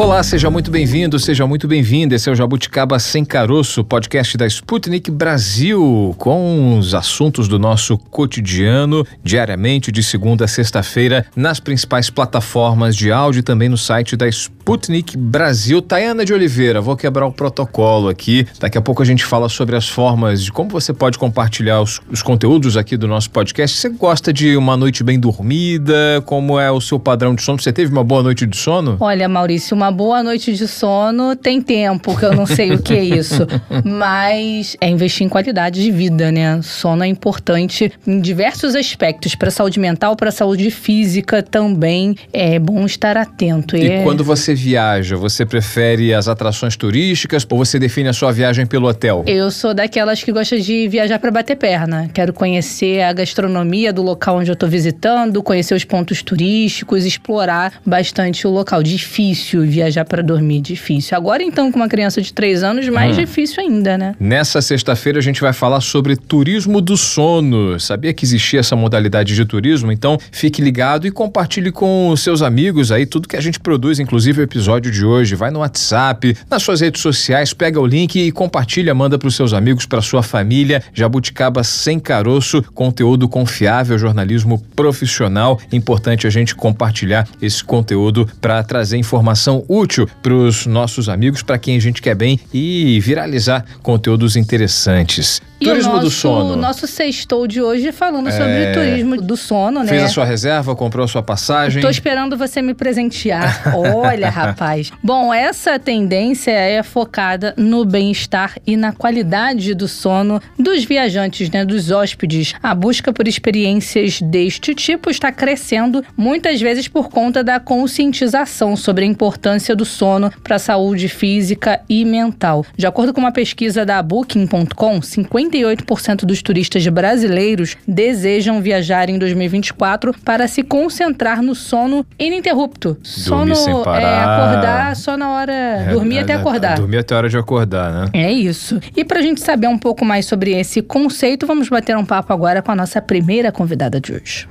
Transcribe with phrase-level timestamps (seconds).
[0.00, 2.14] Olá, seja muito bem-vindo, seja muito bem-vinda.
[2.14, 7.98] Esse é o Jabuticaba Sem Caroço, podcast da Sputnik Brasil, com os assuntos do nosso
[7.98, 14.16] cotidiano, diariamente, de segunda a sexta-feira, nas principais plataformas de áudio e também no site
[14.16, 15.82] da Sputnik Brasil.
[15.82, 18.46] Tayana de Oliveira, vou quebrar o protocolo aqui.
[18.58, 22.00] Daqui a pouco a gente fala sobre as formas de como você pode compartilhar os,
[22.10, 23.76] os conteúdos aqui do nosso podcast.
[23.76, 26.22] Você gosta de uma noite bem dormida?
[26.24, 27.60] Como é o seu padrão de sono?
[27.60, 28.96] Você teve uma boa noite de sono?
[28.98, 32.94] Olha, Maurício, uma boa noite de sono tem tempo, que eu não sei o que
[32.94, 33.46] é isso.
[33.84, 36.60] Mas é investir em qualidade de vida, né?
[36.62, 42.16] Sono é importante em diversos aspectos, para saúde mental, para saúde física também.
[42.32, 43.76] É bom estar atento.
[43.76, 44.02] E é...
[44.02, 48.88] quando você viaja, você prefere as atrações turísticas ou você define a sua viagem pelo
[48.88, 49.24] hotel?
[49.26, 52.08] Eu sou daquelas que gosta de viajar para bater perna.
[52.12, 57.74] Quero conhecer a gastronomia do local onde eu tô visitando, conhecer os pontos turísticos, explorar
[57.84, 58.82] bastante o local.
[58.82, 61.16] Difícil viajar para dormir, difícil.
[61.16, 63.20] Agora, então, com uma criança de três anos, mais hum.
[63.20, 64.14] difícil ainda, né?
[64.18, 67.78] Nessa sexta-feira, a gente vai falar sobre turismo do sono.
[67.78, 69.92] Sabia que existia essa modalidade de turismo?
[69.92, 73.98] Então, fique ligado e compartilhe com os seus amigos aí tudo que a gente produz,
[73.98, 75.34] inclusive o episódio de hoje.
[75.34, 79.36] Vai no WhatsApp, nas suas redes sociais, pega o link e compartilha, manda para os
[79.36, 80.82] seus amigos, para sua família.
[80.92, 85.58] Jabuticaba sem caroço, conteúdo confiável, jornalismo profissional.
[85.72, 91.56] Importante a gente compartilhar esse conteúdo para trazer informação útil para os nossos amigos, para
[91.56, 95.40] quem a gente quer bem e viralizar conteúdos interessantes.
[95.60, 96.52] E turismo nosso, do sono.
[96.54, 98.32] O nosso sextou de hoje falando é...
[98.32, 99.88] sobre turismo do sono, né?
[99.88, 101.80] Fez a sua reserva, comprou a sua passagem.
[101.80, 103.62] Estou esperando você me presentear.
[103.76, 104.90] Olha, rapaz.
[105.04, 111.62] Bom, essa tendência é focada no bem-estar e na qualidade do sono dos viajantes, né,
[111.62, 112.54] dos hóspedes.
[112.62, 119.04] A busca por experiências deste tipo está crescendo, muitas vezes por conta da conscientização sobre
[119.04, 122.64] a importância do sono para a saúde física e mental.
[122.76, 130.14] De acordo com uma pesquisa da Booking.com, 58% dos turistas brasileiros desejam viajar em 2024
[130.24, 132.94] para se concentrar no sono ininterrupto.
[132.94, 134.00] Dormir sono sem parar.
[134.00, 136.76] é acordar só na hora, é, dormir é, até acordar.
[136.76, 138.10] Dormir até a hora de acordar, né?
[138.12, 138.80] É isso.
[138.96, 142.32] E para a gente saber um pouco mais sobre esse conceito, vamos bater um papo
[142.32, 144.48] agora com a nossa primeira convidada de hoje.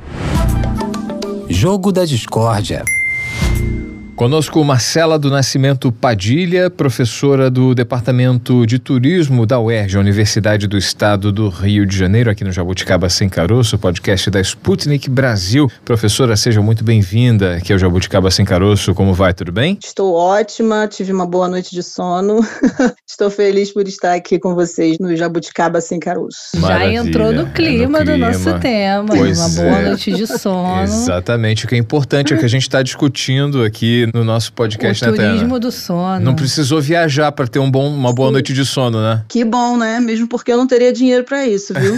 [1.49, 2.83] Jogo da Discórdia.
[4.19, 11.31] Conosco Marcela do Nascimento Padilha, professora do Departamento de Turismo da UERJ, Universidade do Estado
[11.31, 15.71] do Rio de Janeiro, aqui no Jabuticaba Sem Caroço, podcast da Sputnik Brasil.
[15.85, 18.93] Professora, seja muito bem-vinda aqui ao Jabuticaba Sem Caroço.
[18.93, 19.33] Como vai?
[19.33, 19.79] Tudo bem?
[19.81, 22.45] Estou ótima, tive uma boa noite de sono.
[23.09, 26.57] Estou feliz por estar aqui com vocês no Jabuticaba Sem Caroço.
[26.57, 27.03] Maravilha.
[27.03, 29.15] Já entrou no clima, é no clima, do nosso tema.
[29.15, 29.85] Pois uma boa é.
[29.87, 30.83] noite de sono.
[30.83, 31.63] Exatamente.
[31.63, 35.11] O que é importante é que a gente está discutindo aqui no nosso podcast, o
[35.11, 36.19] né, turismo do sono.
[36.19, 38.33] Não precisou viajar para ter um bom, uma boa Sim.
[38.33, 39.23] noite de sono, né?
[39.27, 39.99] Que bom, né?
[39.99, 41.95] Mesmo porque eu não teria dinheiro para isso, viu?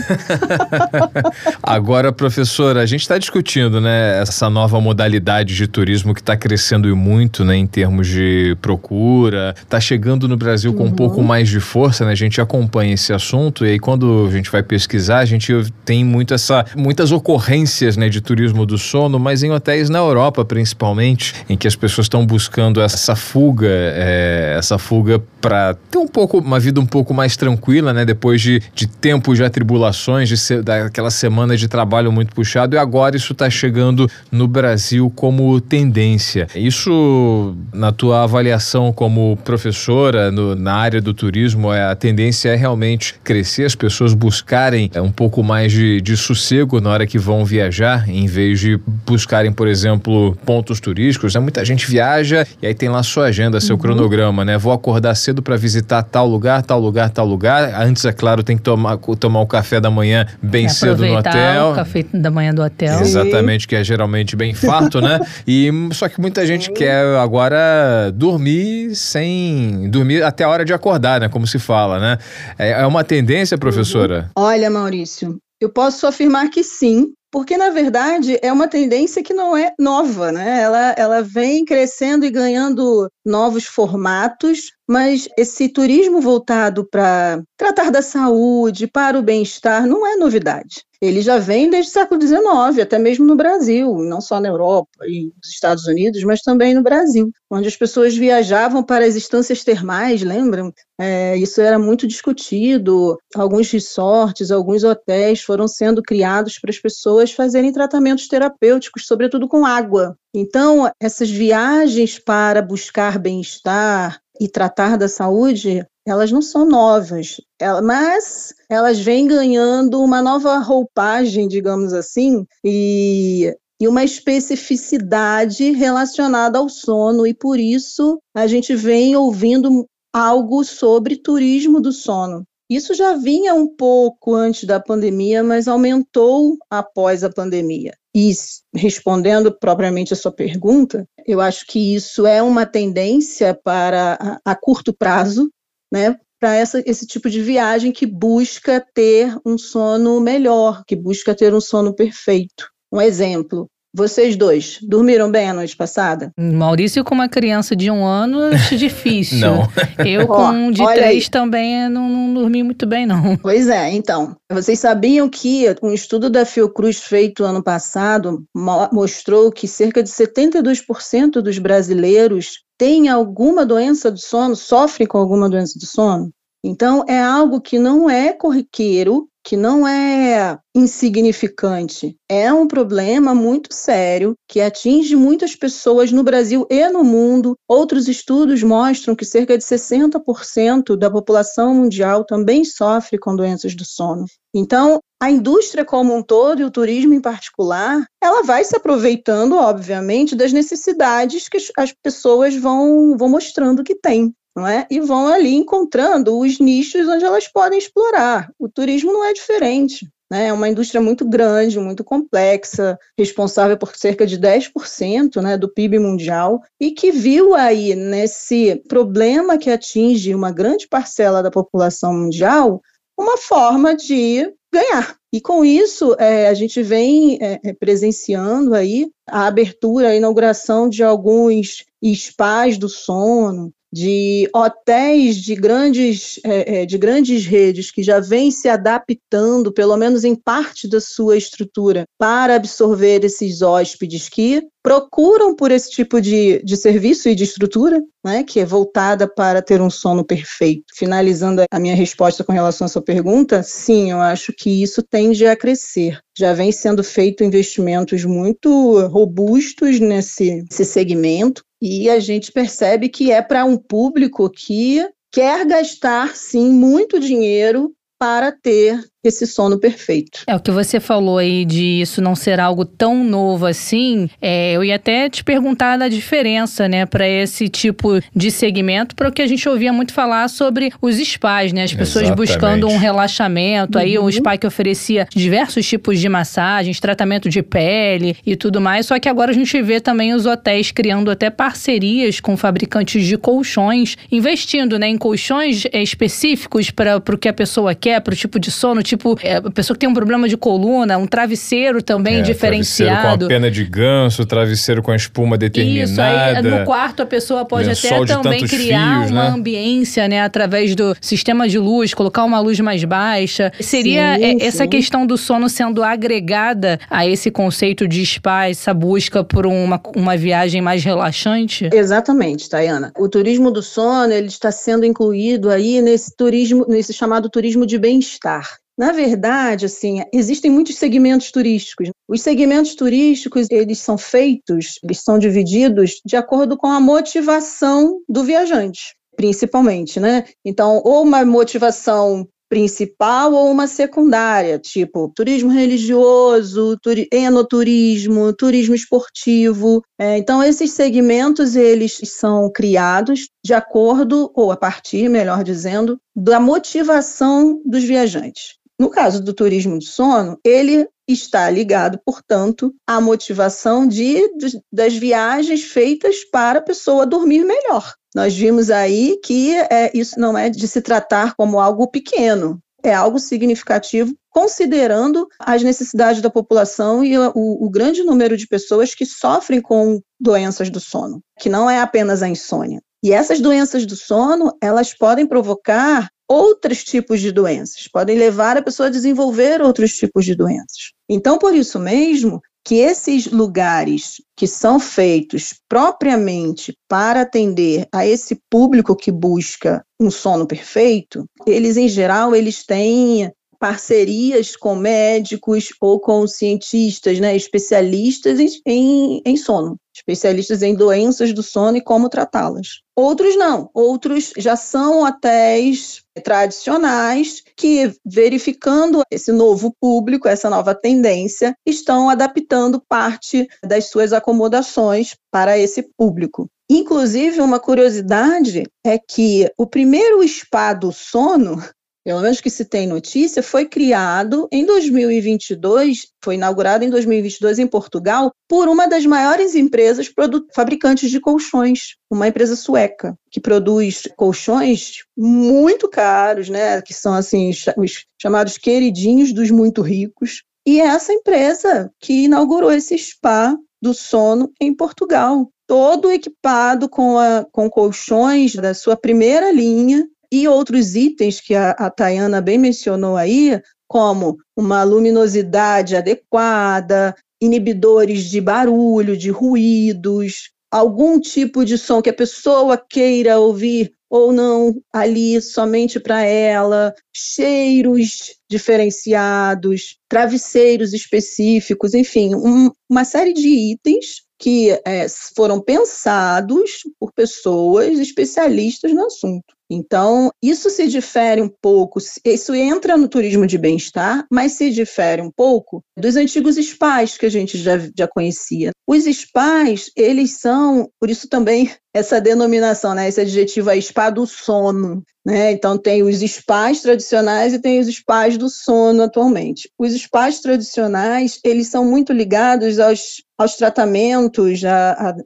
[1.61, 6.89] Agora, professora, a gente está discutindo, né, essa nova modalidade de turismo que está crescendo
[6.89, 10.89] e muito, né, em termos de procura, está chegando no Brasil com uhum.
[10.89, 12.11] um pouco mais de força, né?
[12.11, 15.53] A gente acompanha esse assunto e aí quando a gente vai pesquisar, a gente
[15.85, 20.43] tem muito essa, muitas ocorrências, né, de turismo do sono, mas em hotéis na Europa,
[20.43, 25.97] principalmente, em que as pessoas pessoas estão buscando essa fuga, é, essa fuga para ter
[25.97, 28.05] um pouco, uma vida um pouco mais tranquila, né?
[28.05, 32.79] Depois de, de tempos de atribulações, de ser, daquela semana de trabalho muito puxado, e
[32.79, 36.47] agora isso está chegando no Brasil como tendência.
[36.55, 42.55] Isso, na tua avaliação como professora no, na área do turismo, é, a tendência é
[42.55, 47.17] realmente crescer, as pessoas buscarem é, um pouco mais de, de sossego na hora que
[47.17, 51.33] vão viajar, em vez de buscarem, por exemplo, pontos turísticos.
[51.33, 51.41] Né?
[51.41, 53.81] Muita gente viaja e aí tem lá sua agenda, seu uhum.
[53.81, 54.57] cronograma, né?
[54.57, 57.79] Vou acordar cedo para visitar tal lugar, tal lugar, tal lugar.
[57.79, 61.73] Antes, é claro, tem que tomar, tomar o café da manhã bem cedo no hotel.
[61.73, 62.99] O café da manhã do hotel.
[63.01, 65.19] Exatamente, que é geralmente bem farto, né?
[65.45, 71.21] E só que muita gente quer agora dormir sem dormir até a hora de acordar,
[71.21, 71.29] né?
[71.29, 72.17] Como se fala, né?
[72.57, 74.31] É, é uma tendência, professora?
[74.37, 74.43] Uhum.
[74.43, 79.55] Olha, Maurício, eu posso afirmar que sim, porque na verdade é uma tendência que não
[79.55, 80.61] é nova, né?
[80.61, 88.01] Ela, ela vem crescendo e ganhando novos formatos, mas esse turismo voltado para tratar da
[88.01, 90.83] saúde, para o bem-estar, não é novidade.
[91.01, 94.89] ele já vem desde o século XIX, até mesmo no Brasil, não só na Europa
[95.07, 99.63] e nos Estados Unidos, mas também no Brasil, onde as pessoas viajavam para as instâncias
[99.63, 100.71] termais, lembram?
[100.99, 103.17] É, isso era muito discutido.
[103.33, 109.65] Alguns resorts, alguns hotéis foram sendo criados para as pessoas fazerem tratamentos terapêuticos, sobretudo com
[109.65, 110.15] água.
[110.33, 117.37] Então, essas viagens para buscar bem-estar e tratar da saúde elas não são novas,
[117.83, 126.67] mas elas vêm ganhando uma nova roupagem, digamos assim, e, e uma especificidade relacionada ao
[126.67, 132.43] sono, e por isso a gente vem ouvindo algo sobre turismo do sono.
[132.71, 137.91] Isso já vinha um pouco antes da pandemia, mas aumentou após a pandemia.
[138.15, 138.31] E
[138.73, 144.55] respondendo propriamente a sua pergunta, eu acho que isso é uma tendência para a, a
[144.55, 145.51] curto prazo,
[145.91, 151.53] né, para esse tipo de viagem que busca ter um sono melhor, que busca ter
[151.53, 152.69] um sono perfeito.
[152.89, 156.31] Um exemplo, vocês dois, dormiram bem a noite passada?
[156.39, 159.39] Maurício com uma criança de um ano, acho difícil.
[159.39, 159.67] não.
[160.05, 161.29] Eu com um de três aí.
[161.29, 163.35] também não, não, dormi muito bem, não.
[163.37, 164.35] Pois é, então.
[164.51, 168.43] Vocês sabiam que um estudo da Fiocruz feito ano passado
[168.91, 175.49] mostrou que cerca de 72% dos brasileiros têm alguma doença do sono, sofrem com alguma
[175.49, 176.31] doença do sono?
[176.63, 183.73] Então, é algo que não é corriqueiro que não é insignificante, é um problema muito
[183.73, 187.55] sério que atinge muitas pessoas no Brasil e no mundo.
[187.67, 193.83] Outros estudos mostram que cerca de 60% da população mundial também sofre com doenças do
[193.83, 194.25] sono.
[194.53, 199.55] Então, a indústria como um todo e o turismo em particular, ela vai se aproveitando,
[199.55, 204.85] obviamente, das necessidades que as pessoas vão, vão mostrando que têm não é?
[204.89, 208.51] E vão ali encontrando os nichos onde elas podem explorar.
[208.59, 210.09] O turismo não é diferente.
[210.31, 210.47] Né?
[210.47, 215.99] É uma indústria muito grande, muito complexa, responsável por cerca de 10% né, do PIB
[215.99, 222.81] mundial, e que viu aí nesse problema que atinge uma grande parcela da população mundial
[223.17, 225.17] uma forma de ganhar.
[225.33, 230.89] E com isso, é, a gente vem é, é presenciando aí a abertura, a inauguração
[230.89, 238.01] de alguns spas do sono, de hotéis de grandes, é, é, de grandes redes que
[238.01, 244.29] já vêm se adaptando, pelo menos em parte da sua estrutura, para absorver esses hóspedes
[244.29, 249.27] que procuram por esse tipo de, de serviço e de estrutura, né, que é voltada
[249.27, 250.85] para ter um sono perfeito.
[250.95, 255.45] Finalizando a minha resposta com relação à sua pergunta, sim, eu acho que isso tende
[255.45, 256.19] a crescer.
[256.37, 263.31] Já vem sendo feito investimentos muito robustos nesse, nesse segmento, e a gente percebe que
[263.31, 270.39] é para um público que quer gastar, sim, muito dinheiro para ter esse sono perfeito.
[270.47, 274.27] É o que você falou aí de isso não ser algo tão novo assim.
[274.41, 279.29] É, eu ia até te perguntar da diferença, né, para esse tipo de segmento, para
[279.29, 282.47] o que a gente ouvia muito falar sobre os spas, né, as pessoas Exatamente.
[282.47, 283.97] buscando um relaxamento.
[283.97, 284.03] Uhum.
[284.03, 289.05] Aí o spa que oferecia diversos tipos de massagens, tratamento de pele e tudo mais.
[289.05, 293.37] Só que agora a gente vê também os hotéis criando até parcerias com fabricantes de
[293.37, 298.37] colchões, investindo, né, em colchões é, específicos para o que a pessoa quer, para o
[298.37, 302.01] tipo de sono tipo, é, a pessoa que tem um problema de coluna, um travesseiro
[302.01, 303.11] também é, diferenciado.
[303.11, 306.11] Travesseiro com a pena de ganso, travesseiro com a espuma determinada.
[306.11, 309.49] Isso, aí no quarto a pessoa pode até também criar fios, uma né?
[309.49, 313.71] ambiência, né, através do sistema de luz, colocar uma luz mais baixa.
[313.79, 314.65] Seria sim, sim.
[314.65, 320.01] essa questão do sono sendo agregada a esse conceito de spa, essa busca por uma,
[320.15, 321.89] uma viagem mais relaxante?
[321.93, 323.11] Exatamente, Tayana.
[323.17, 327.97] O turismo do sono, ele está sendo incluído aí nesse turismo, nesse chamado turismo de
[327.97, 328.80] bem-estar.
[328.97, 332.09] Na verdade, assim, existem muitos segmentos turísticos.
[332.27, 338.43] Os segmentos turísticos, eles são feitos, eles são divididos de acordo com a motivação do
[338.43, 340.45] viajante, principalmente, né?
[340.63, 350.01] Então, ou uma motivação principal ou uma secundária, tipo turismo religioso, turi enoturismo, turismo esportivo.
[350.17, 356.61] É, então, esses segmentos eles são criados de acordo, ou a partir, melhor dizendo, da
[356.61, 358.80] motivação dos viajantes.
[359.01, 365.15] No caso do turismo de sono, ele está ligado, portanto, à motivação de, de, das
[365.15, 368.13] viagens feitas para a pessoa dormir melhor.
[368.35, 373.11] Nós vimos aí que é, isso não é de se tratar como algo pequeno, é
[373.11, 379.25] algo significativo, considerando as necessidades da população e o, o, grande número de pessoas que
[379.25, 383.01] sofrem com doenças do sono, que não é apenas a insônia.
[383.23, 388.81] E essas doenças do sono, elas podem provocar outros tipos de doenças, podem levar a
[388.81, 391.11] pessoa a desenvolver outros tipos de doenças.
[391.29, 398.59] Então, por isso mesmo, que esses lugares que são feitos propriamente para atender a esse
[398.69, 403.51] público que busca um sono perfeito, eles em geral eles têm
[403.81, 411.63] parcerias com médicos ou com cientistas, né, especialistas em, em sono, especialistas em doenças do
[411.63, 413.01] sono e como tratá-las.
[413.15, 421.75] Outros não, outros já são hotéis tradicionais que, verificando esse novo público, essa nova tendência,
[421.83, 426.69] estão adaptando parte das suas acomodações para esse público.
[426.87, 431.81] Inclusive, uma curiosidade é que o primeiro spa do sono
[432.23, 437.87] pelo menos que se tem notícia, foi criado em 2022, foi inaugurado em 2022 em
[437.87, 440.31] Portugal, por uma das maiores empresas
[440.73, 447.71] fabricantes de colchões, uma empresa sueca, que produz colchões muito caros, né, que são assim
[447.97, 450.63] os chamados queridinhos dos muito ricos.
[450.85, 457.37] E é essa empresa que inaugurou esse spa do sono em Portugal, todo equipado com,
[457.37, 462.77] a, com colchões da sua primeira linha, e outros itens que a, a Tayana bem
[462.77, 472.21] mencionou aí, como uma luminosidade adequada, inibidores de barulho, de ruídos, algum tipo de som
[472.21, 482.13] que a pessoa queira ouvir ou não ali somente para ela, cheiros diferenciados, travesseiros específicos,
[482.13, 489.75] enfim, um, uma série de itens que é, foram pensados por pessoas especialistas no assunto.
[489.93, 495.41] Então, isso se difere um pouco, isso entra no turismo de bem-estar, mas se difere
[495.41, 498.91] um pouco dos antigos spas que a gente já, já conhecia.
[499.05, 504.47] Os spas, eles são, por isso também essa denominação, né, esse adjetivo aí, spa do
[504.47, 505.23] sono.
[505.45, 505.71] Né?
[505.71, 509.89] Então, tem os spas tradicionais e tem os spas do sono atualmente.
[509.99, 514.81] Os spas tradicionais, eles são muito ligados aos, aos tratamentos,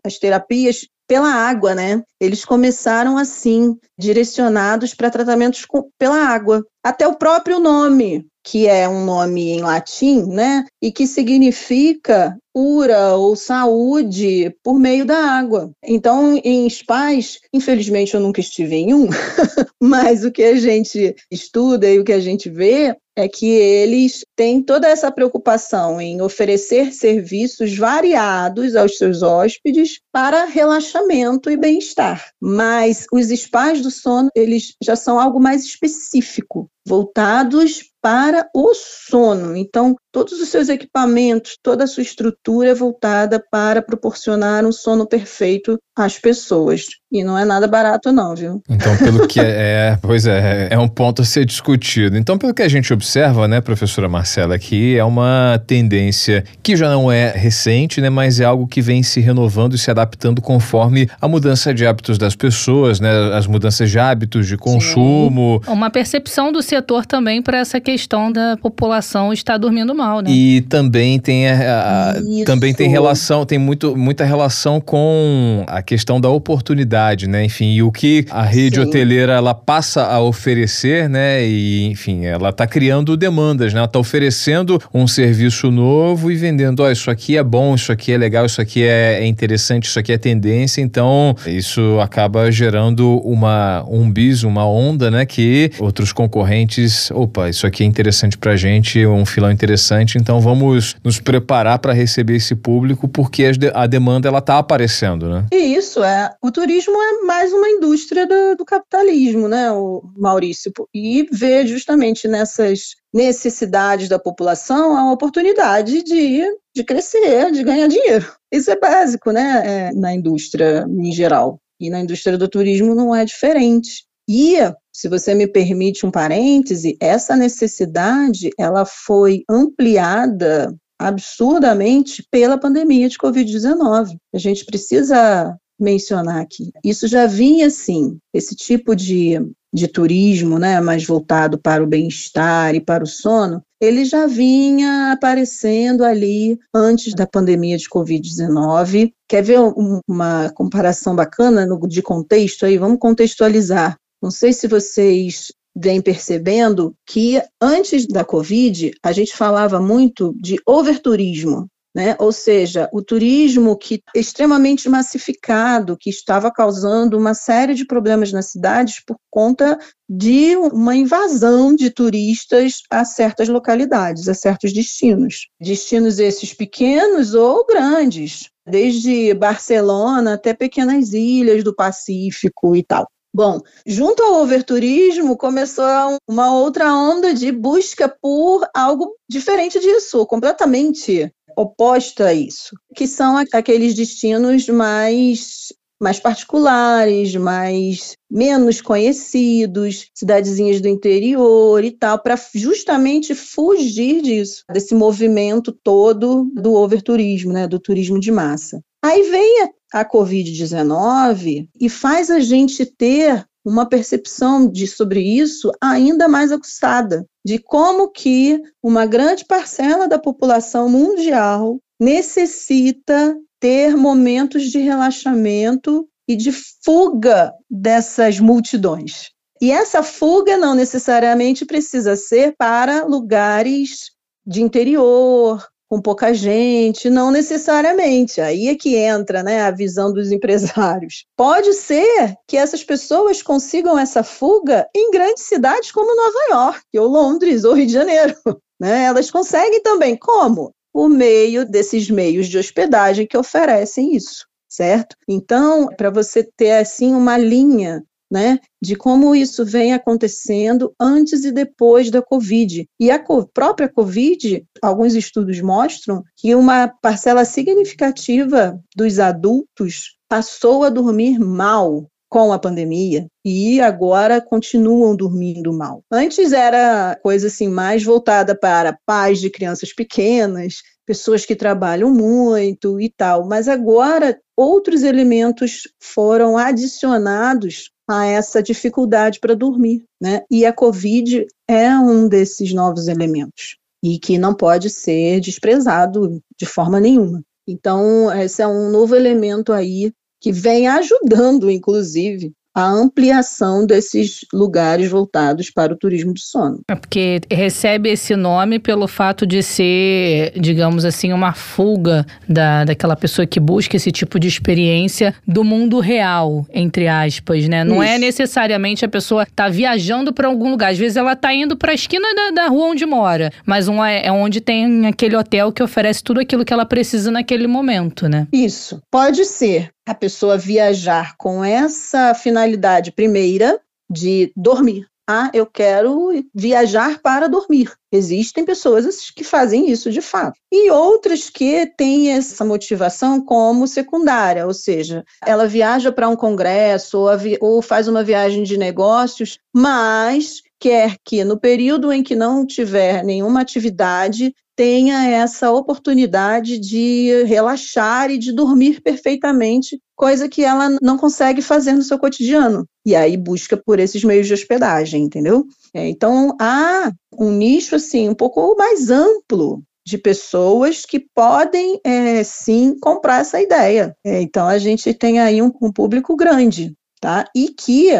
[0.04, 2.02] às terapias pela água, né?
[2.20, 6.66] Eles começaram assim, direcionados para tratamentos com, pela água.
[6.84, 10.66] Até o próprio nome, que é um nome em latim, né?
[10.82, 15.72] E que significa cura ou saúde por meio da água.
[15.84, 19.10] Então, em spas, infelizmente eu nunca estive em um,
[19.82, 24.26] mas o que a gente estuda e o que a gente vê é que eles
[24.36, 32.30] têm toda essa preocupação em oferecer serviços variados aos seus hóspedes para relaxamento e bem-estar.
[32.42, 39.58] Mas os spas do sono, eles já são algo mais específico, voltados para o sono.
[39.58, 45.08] Então, todos os seus equipamentos, toda a sua estrutura é voltada para proporcionar um sono
[45.08, 46.86] perfeito às pessoas.
[47.12, 48.62] E não é nada barato, não, viu?
[48.70, 52.16] Então, pelo que é, é pois é, é um ponto a ser discutido.
[52.16, 56.90] Então, pelo que a gente observa, né, professora Marcela, aqui é uma tendência que já
[56.90, 60.05] não é recente, né, mas é algo que vem se renovando e se adaptando
[60.42, 65.62] conforme a mudança de hábitos das pessoas, né, as mudanças de hábitos de consumo.
[65.66, 65.72] Sim.
[65.72, 70.30] Uma percepção do setor também para essa questão questão da população estar dormindo mal, né?
[70.30, 76.20] E também tem a, a também tem relação, tem muito, muita relação com a questão
[76.20, 77.44] da oportunidade, né?
[77.44, 78.84] Enfim, e o que a rede Sim.
[78.84, 81.46] hoteleira ela passa a oferecer, né?
[81.46, 83.80] E enfim, ela está criando demandas, né?
[83.80, 87.92] Ela está oferecendo um serviço novo e vendendo, ó, oh, isso aqui é bom, isso
[87.92, 90.82] aqui é legal, isso aqui é, é interessante, isso aqui é tendência.
[90.82, 95.26] Então, isso acaba gerando uma um bis, uma onda, né?
[95.26, 100.42] Que outros concorrentes, opa, isso aqui é interessante para a gente, um filão interessante, então
[100.42, 105.46] vamos nos preparar para receber esse público porque a demanda ela está aparecendo, né?
[105.52, 110.72] E isso é, o turismo é mais uma indústria do, do capitalismo, né, o Maurício,
[110.94, 116.44] e vê justamente nessas necessidades da população a oportunidade de,
[116.76, 118.30] de crescer, de ganhar dinheiro.
[118.52, 121.58] Isso é básico, né, é, na indústria em geral.
[121.80, 124.04] E na indústria do turismo não é diferente.
[124.30, 124.58] E
[124.94, 133.18] se você me permite um parêntese, essa necessidade ela foi ampliada absurdamente pela pandemia de
[133.18, 134.18] Covid-19.
[134.34, 136.72] A gente precisa mencionar aqui.
[136.84, 139.40] Isso já vinha assim, esse tipo de,
[139.74, 145.12] de turismo, né, mais voltado para o bem-estar e para o sono, ele já vinha
[145.12, 149.12] aparecendo ali antes da pandemia de Covid-19.
[149.28, 149.60] Quer ver
[150.08, 152.78] uma comparação bacana de contexto aí?
[152.78, 153.98] Vamos contextualizar.
[154.22, 160.58] Não sei se vocês vêm percebendo que antes da Covid a gente falava muito de
[160.66, 161.68] overturismo.
[161.96, 162.14] Né?
[162.20, 168.48] Ou seja, o turismo que extremamente massificado, que estava causando uma série de problemas nas
[168.48, 175.48] cidades por conta de uma invasão de turistas a certas localidades, a certos destinos.
[175.60, 183.08] Destinos esses pequenos ou grandes, desde Barcelona até pequenas ilhas do Pacífico e tal.
[183.34, 185.86] Bom, junto ao overturismo, começou
[186.28, 193.38] uma outra onda de busca por algo diferente disso, completamente oposta a isso, que são
[193.54, 203.34] aqueles destinos mais mais particulares, mais menos conhecidos, cidadezinhas do interior e tal, para justamente
[203.34, 208.82] fugir disso, desse movimento todo do overturismo, né, do turismo de massa.
[209.04, 215.72] Aí vem a, a Covid-19 e faz a gente ter uma percepção de sobre isso
[215.82, 224.70] ainda mais aguçada, de como que uma grande parcela da população mundial necessita ter momentos
[224.70, 226.52] de relaxamento e de
[226.84, 229.32] fuga dessas multidões.
[229.62, 234.12] E essa fuga não necessariamente precisa ser para lugares
[234.46, 238.42] de interior, com pouca gente, não necessariamente.
[238.42, 241.26] Aí é que entra né, a visão dos empresários.
[241.36, 247.08] Pode ser que essas pessoas consigam essa fuga em grandes cidades como Nova York, ou
[247.08, 248.36] Londres, ou Rio de Janeiro.
[248.78, 249.06] Né?
[249.06, 250.18] Elas conseguem também.
[250.18, 250.74] Como?
[250.92, 255.16] Por meio desses meios de hospedagem que oferecem isso, certo?
[255.30, 261.52] Então, para você ter assim uma linha né, de como isso vem acontecendo antes e
[261.52, 262.88] depois da Covid.
[263.00, 270.90] E a própria Covid, alguns estudos mostram que uma parcela significativa dos adultos passou a
[270.90, 276.04] dormir mal com a pandemia e agora continuam dormindo mal.
[276.12, 283.00] Antes era coisa assim mais voltada para pais de crianças pequenas, pessoas que trabalham muito
[283.00, 290.44] e tal, mas agora outros elementos foram adicionados a essa dificuldade para dormir, né?
[290.50, 296.66] E a COVID é um desses novos elementos e que não pode ser desprezado de
[296.66, 297.44] forma nenhuma.
[297.68, 305.10] Então, esse é um novo elemento aí que vem ajudando, inclusive, a ampliação desses lugares
[305.10, 306.82] voltados para o turismo de sono.
[306.90, 313.16] É porque recebe esse nome pelo fato de ser, digamos assim, uma fuga da, daquela
[313.16, 317.86] pessoa que busca esse tipo de experiência do mundo real, entre aspas, né?
[317.86, 318.16] Não é Isso.
[318.16, 320.92] é necessariamente a pessoa tá viajando para algum lugar.
[320.92, 324.04] Às vezes ela tá indo para a esquina da, da, rua onde mora, mas um
[324.04, 328.28] é, é onde tem aquele hotel que oferece tudo aquilo que ela precisa naquele momento,
[328.28, 328.48] né?
[328.52, 329.02] Isso.
[329.10, 335.08] Pode ser a pessoa viajar com essa finalidade primeira de dormir.
[335.28, 337.92] Ah, eu quero viajar para dormir.
[338.12, 340.60] Existem pessoas que fazem isso de fato.
[340.72, 347.18] E outras que têm essa motivação como secundária, ou seja, ela viaja para um congresso
[347.18, 352.64] ou, ou faz uma viagem de negócios, mas quer que no período em que não
[352.64, 360.96] tiver nenhuma atividade, tenha essa oportunidade de relaxar e de dormir perfeitamente, coisa que ela
[361.02, 362.86] não consegue fazer no seu cotidiano.
[363.04, 365.66] E aí busca por esses meios de hospedagem, entendeu?
[365.92, 372.44] É, então há um nicho assim um pouco mais amplo de pessoas que podem é,
[372.44, 374.16] sim comprar essa ideia.
[374.24, 377.50] É, então a gente tem aí um, um público grande, tá?
[377.56, 378.12] E que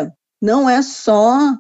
[0.42, 1.56] não é só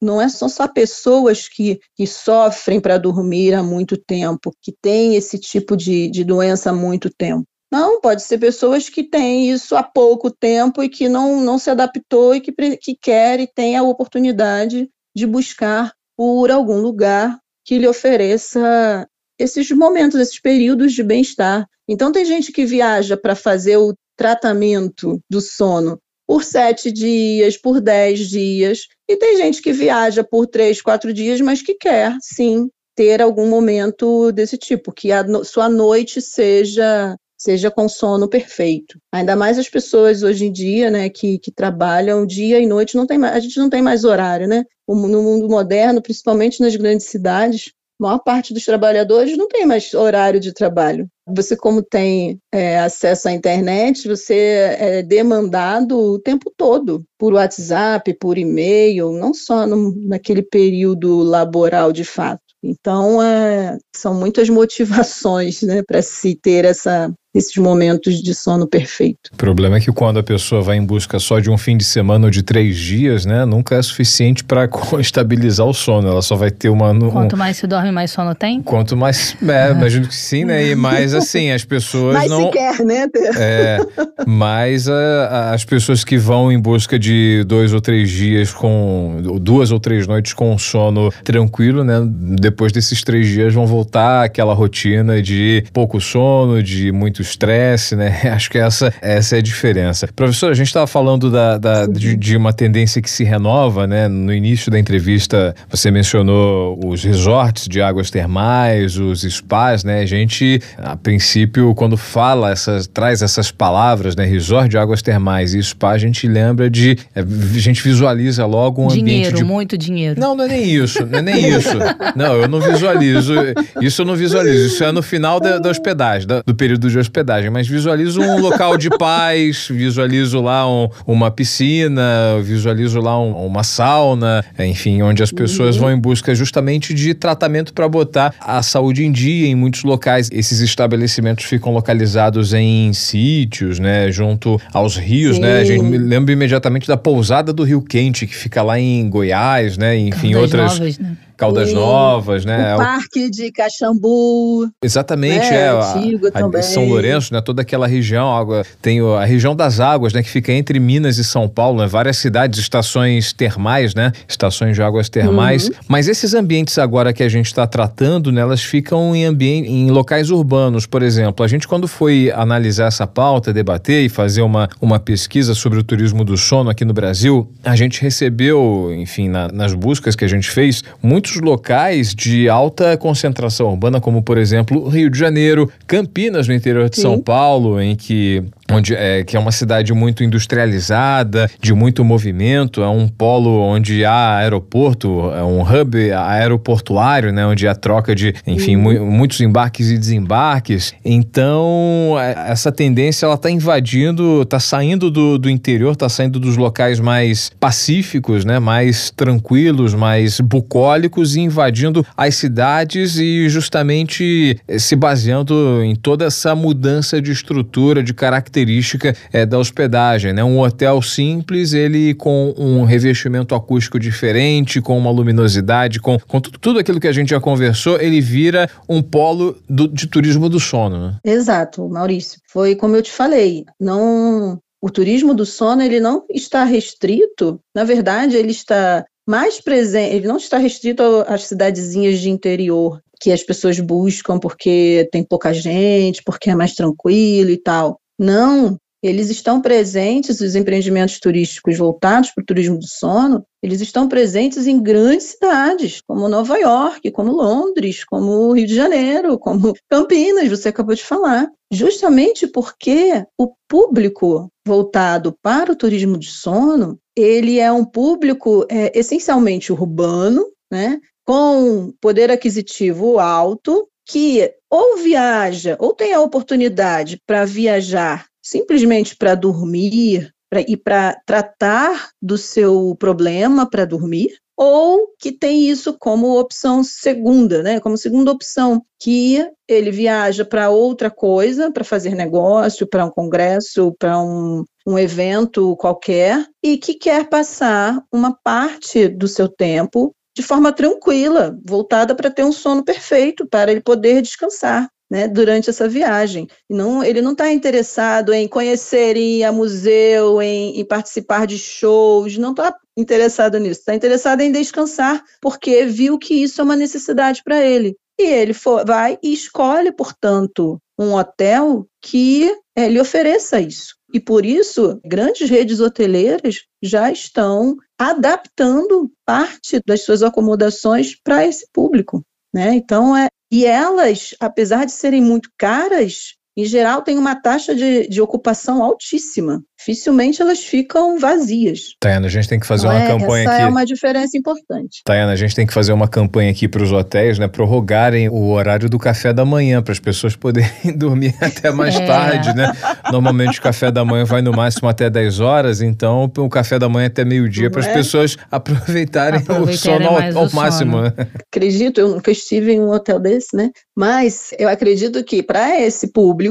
[0.00, 5.14] não é, são só pessoas que, que sofrem para dormir há muito tempo, que têm
[5.14, 7.44] esse tipo de, de doença há muito tempo.
[7.70, 11.70] Não, pode ser pessoas que têm isso há pouco tempo e que não, não se
[11.70, 17.78] adaptou e que, que quer e tem a oportunidade de buscar por algum lugar que
[17.78, 19.06] lhe ofereça
[19.38, 21.66] esses momentos, esses períodos de bem-estar.
[21.86, 27.80] Então, tem gente que viaja para fazer o tratamento do sono por sete dias, por
[27.80, 28.86] dez dias.
[29.08, 33.48] E tem gente que viaja por três, quatro dias, mas que quer, sim, ter algum
[33.48, 38.98] momento desse tipo, que a no sua noite seja seja com sono perfeito.
[39.12, 43.06] Ainda mais as pessoas hoje em dia, né, que, que trabalham dia e noite, não
[43.06, 44.64] tem mais, a gente não tem mais horário, né?
[44.88, 49.92] No mundo moderno, principalmente nas grandes cidades, a maior parte dos trabalhadores não tem mais
[49.92, 51.08] horário de trabalho.
[51.26, 58.14] Você, como tem é, acesso à internet, você é demandado o tempo todo por WhatsApp,
[58.14, 62.40] por e-mail, não só no, naquele período laboral de fato.
[62.62, 69.30] Então, é, são muitas motivações né, para se ter essa, esses momentos de sono perfeito.
[69.32, 71.84] O problema é que quando a pessoa vai em busca só de um fim de
[71.84, 76.08] semana ou de três dias, né, nunca é suficiente para estabilizar o sono.
[76.08, 76.90] Ela só vai ter uma.
[76.90, 78.60] Um, Quanto mais se dorme, mais sono tem?
[78.62, 79.36] Quanto mais.
[79.46, 80.66] É, imagino que sim, né?
[80.68, 82.46] E mais assim, as pessoas mais não.
[82.46, 83.06] Se quer, né?
[83.40, 83.78] É,
[84.26, 89.38] mais a, as pessoas que vão em busca de dois ou três dias com.
[89.40, 92.00] duas ou três noites com sono tranquilo, né?
[92.04, 98.20] Depois desses três dias vão voltar àquela rotina de pouco sono, de muito estresse, né?
[98.32, 100.08] Acho que essa, essa é a diferença.
[100.14, 104.08] Professor, a gente estava falando da, da de, de, uma tendência que se renova, né?
[104.08, 110.00] No início da entrevista, você mencionou os resorts de águas termais, os spas, né?
[110.00, 114.24] A gente, a princípio, quando fala, essas, traz essas palavras, né?
[114.24, 116.98] Resort de águas termais e spa, a gente lembra de.
[117.14, 119.36] É, a gente visualiza logo um dinheiro, ambiente.
[119.36, 119.44] De...
[119.44, 120.20] muito dinheiro.
[120.20, 121.76] Não, não é nem isso, não é nem isso.
[122.16, 123.34] Não, eu não visualizo.
[123.80, 124.66] Isso eu não visualizo.
[124.66, 127.07] Isso é no final da, da hospedagem, da, do período de hospedagem.
[127.50, 133.62] Mas visualizo um local de paz, visualizo lá um, uma piscina, visualizo lá um, uma
[133.62, 135.82] sauna, enfim, onde as pessoas uhum.
[135.82, 140.28] vão em busca justamente de tratamento para botar a saúde em dia em muitos locais.
[140.32, 145.42] Esses estabelecimentos ficam localizados em sítios, né, junto aos rios, Sim.
[145.42, 145.60] né?
[145.60, 149.96] A gente lembra imediatamente da pousada do Rio Quente, que fica lá em Goiás, né?
[149.96, 150.78] Enfim, outras.
[150.78, 151.16] Novas, né?
[151.38, 152.74] Caldas Novas, né?
[152.74, 154.68] O Parque de Caxambu.
[154.82, 155.56] Exatamente, né?
[155.56, 155.68] é.
[155.68, 156.62] A, também.
[156.62, 157.40] São Lourenço, né?
[157.40, 160.20] Toda aquela região, água, tem a região das águas, né?
[160.20, 161.86] Que fica entre Minas e São Paulo, né?
[161.86, 164.10] Várias cidades, estações termais, né?
[164.28, 165.68] Estações de águas termais.
[165.68, 165.74] Uhum.
[165.86, 168.40] Mas esses ambientes agora que a gente está tratando, né?
[168.40, 171.44] Elas ficam em, ambiente, em locais urbanos, por exemplo.
[171.44, 175.84] A gente, quando foi analisar essa pauta, debater e fazer uma, uma pesquisa sobre o
[175.84, 180.28] turismo do sono aqui no Brasil, a gente recebeu, enfim, na, nas buscas que a
[180.28, 185.70] gente fez, muitos muitos locais de alta concentração urbana, como por exemplo Rio de Janeiro,
[185.86, 187.02] Campinas no interior de Sim.
[187.02, 192.82] São Paulo, em que onde é, que é uma cidade muito industrializada, de muito movimento,
[192.82, 198.34] é um polo onde há aeroporto, é um hub aeroportuário, né, onde há troca de,
[198.46, 199.06] enfim, uhum.
[199.06, 200.92] mu muitos embarques e desembarques.
[201.04, 206.56] Então, é, essa tendência ela está invadindo, está saindo do, do interior, está saindo dos
[206.56, 214.78] locais mais pacíficos, né, mais tranquilos, mais bucólicos e invadindo as cidades e justamente eh,
[214.78, 220.42] se baseando em toda essa mudança de estrutura, de características característica é, da hospedagem, né?
[220.42, 226.78] Um hotel simples, ele com um revestimento acústico diferente, com uma luminosidade, com, com tudo,
[226.78, 230.98] aquilo que a gente já conversou, ele vira um polo do, de turismo do sono,
[230.98, 231.16] né?
[231.24, 232.40] Exato, Maurício.
[232.48, 237.84] Foi como eu te falei, não o turismo do sono ele não está restrito, na
[237.84, 243.42] verdade ele está mais presente, ele não está restrito às cidadezinhas de interior que as
[243.42, 248.00] pessoas buscam porque tem pouca gente, porque é mais tranquilo e tal.
[248.18, 254.08] Não, eles estão presentes, os empreendimentos turísticos voltados para o turismo do sono, eles estão
[254.08, 260.48] presentes em grandes cidades, como Nova York, como Londres, como Rio de Janeiro, como Campinas,
[260.48, 261.48] você acabou de falar.
[261.70, 268.98] Justamente porque o público voltado para o turismo de sono, ele é um público é,
[268.98, 277.44] essencialmente urbano, né, com poder aquisitivo alto, que ou viaja ou tem a oportunidade para
[277.44, 285.30] viajar simplesmente para dormir pra, e para tratar do seu problema para dormir, ou que
[285.30, 287.78] tem isso como opção segunda, né?
[287.78, 293.94] Como segunda opção, que ele viaja para outra coisa, para fazer negócio, para um congresso,
[293.98, 300.42] para um, um evento qualquer, e que quer passar uma parte do seu tempo de
[300.44, 304.88] forma tranquila, voltada para ter um sono perfeito, para ele poder descansar.
[305.10, 306.46] Né, durante essa viagem.
[306.68, 311.56] Não, ele não está interessado em conhecer, em ir a museu, em, em participar de
[311.56, 313.80] shows, não está interessado nisso.
[313.80, 317.96] Está interessado em descansar, porque viu que isso é uma necessidade para ele.
[318.20, 323.96] E ele for, vai e escolhe, portanto, um hotel que é, lhe ofereça isso.
[324.12, 331.66] E por isso, grandes redes hoteleiras já estão adaptando parte das suas acomodações para esse
[331.72, 332.22] público.
[332.54, 332.74] Né?
[332.74, 338.08] Então, é, e elas, apesar de serem muito caras, em geral, têm uma taxa de,
[338.08, 341.94] de ocupação altíssima dificilmente elas ficam vazias.
[342.00, 343.62] Tayana, a gente tem que fazer uma é, campanha essa aqui.
[343.62, 345.02] é uma diferença importante.
[345.04, 347.46] Tayana, a gente tem que fazer uma campanha aqui para os hotéis, né?
[347.46, 352.06] Prorrogarem o horário do café da manhã, para as pessoas poderem dormir até mais é.
[352.06, 352.72] tarde, né?
[353.12, 356.88] Normalmente o café da manhã vai no máximo até 10 horas, então o café da
[356.88, 357.94] manhã até meio-dia, para as é?
[357.94, 361.02] pessoas aproveitarem, aproveitarem o sono ao, ao máximo.
[361.02, 361.12] Né?
[361.52, 363.70] Acredito, eu nunca estive em um hotel desse, né?
[363.96, 366.47] Mas eu acredito que para esse público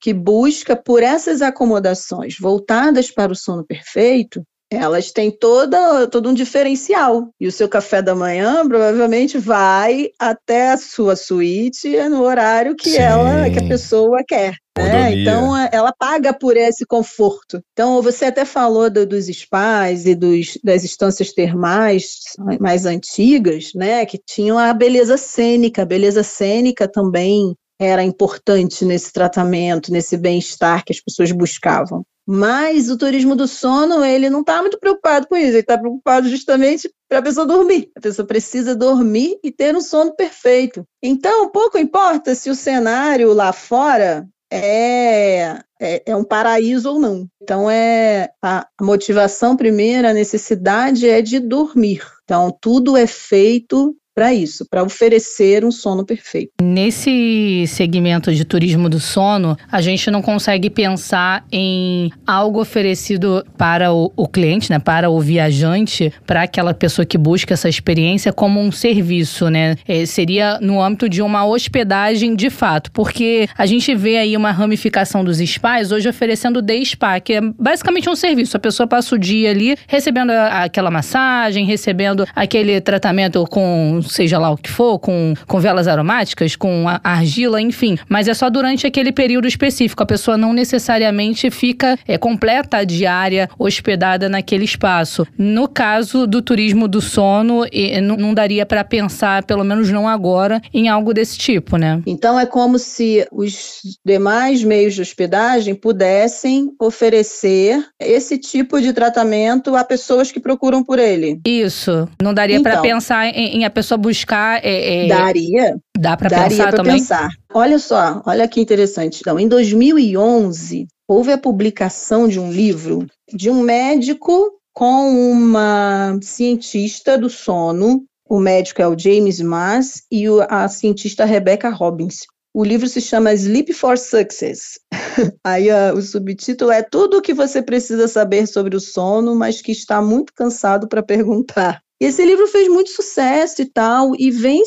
[0.00, 6.34] que busca por essas acomodações voltadas para o sono perfeito, elas têm toda, todo um
[6.34, 7.28] diferencial.
[7.40, 12.96] E o seu café da manhã provavelmente vai até a sua suíte no horário que
[12.96, 14.54] ela, que a pessoa quer.
[14.78, 15.20] Né?
[15.20, 17.60] Então ela paga por esse conforto.
[17.72, 22.20] Então você até falou do, dos spas e dos, das instâncias termais
[22.60, 24.06] mais antigas, né?
[24.06, 25.82] Que tinham a beleza cênica.
[25.82, 32.04] A beleza cênica também era importante nesse tratamento, nesse bem-estar que as pessoas buscavam.
[32.26, 36.28] Mas o turismo do sono, ele não está muito preocupado com isso, ele está preocupado
[36.28, 37.90] justamente para a pessoa dormir.
[37.96, 40.84] A pessoa precisa dormir e ter um sono perfeito.
[41.02, 47.26] Então, pouco importa se o cenário lá fora é, é, é, um paraíso ou não.
[47.42, 52.02] Então, é a motivação primeira, a necessidade é de dormir.
[52.24, 56.52] Então, tudo é feito para isso, para oferecer um sono perfeito.
[56.62, 63.92] Nesse segmento de turismo do sono, a gente não consegue pensar em algo oferecido para
[63.92, 68.60] o, o cliente, né, para o viajante, para aquela pessoa que busca essa experiência como
[68.60, 69.76] um serviço, né?
[69.86, 74.50] É, seria no âmbito de uma hospedagem de fato, porque a gente vê aí uma
[74.50, 78.56] ramificação dos spas hoje oferecendo day spa, que é basicamente um serviço.
[78.56, 84.50] A pessoa passa o dia ali recebendo aquela massagem, recebendo aquele tratamento com seja lá
[84.50, 87.98] o que for, com, com velas aromáticas, com argila, enfim.
[88.08, 90.02] Mas é só durante aquele período específico.
[90.02, 95.26] A pessoa não necessariamente fica é, completa a diária hospedada naquele espaço.
[95.36, 97.64] No caso do turismo do sono,
[98.02, 102.02] não, não daria para pensar, pelo menos não agora, em algo desse tipo, né?
[102.06, 109.74] Então é como se os demais meios de hospedagem pudessem oferecer esse tipo de tratamento
[109.76, 111.40] a pessoas que procuram por ele.
[111.46, 112.08] Isso.
[112.22, 114.64] Não daria então, para pensar em, em a pessoa buscar.
[114.64, 115.76] É, é, daria.
[115.98, 116.98] Dá para pensar também?
[116.98, 117.30] pensar.
[117.52, 119.20] Olha só, olha que interessante.
[119.20, 127.18] Então, em 2011, houve a publicação de um livro de um médico com uma cientista
[127.18, 128.04] do sono.
[128.28, 132.20] O médico é o James Mas e a cientista Rebecca Robbins.
[132.52, 134.80] O livro se chama Sleep for Success.
[135.44, 139.62] Aí uh, o subtítulo é Tudo o que você precisa saber sobre o sono, mas
[139.62, 141.80] que está muito cansado para perguntar.
[142.00, 144.62] E esse livro fez muito sucesso e tal, e vem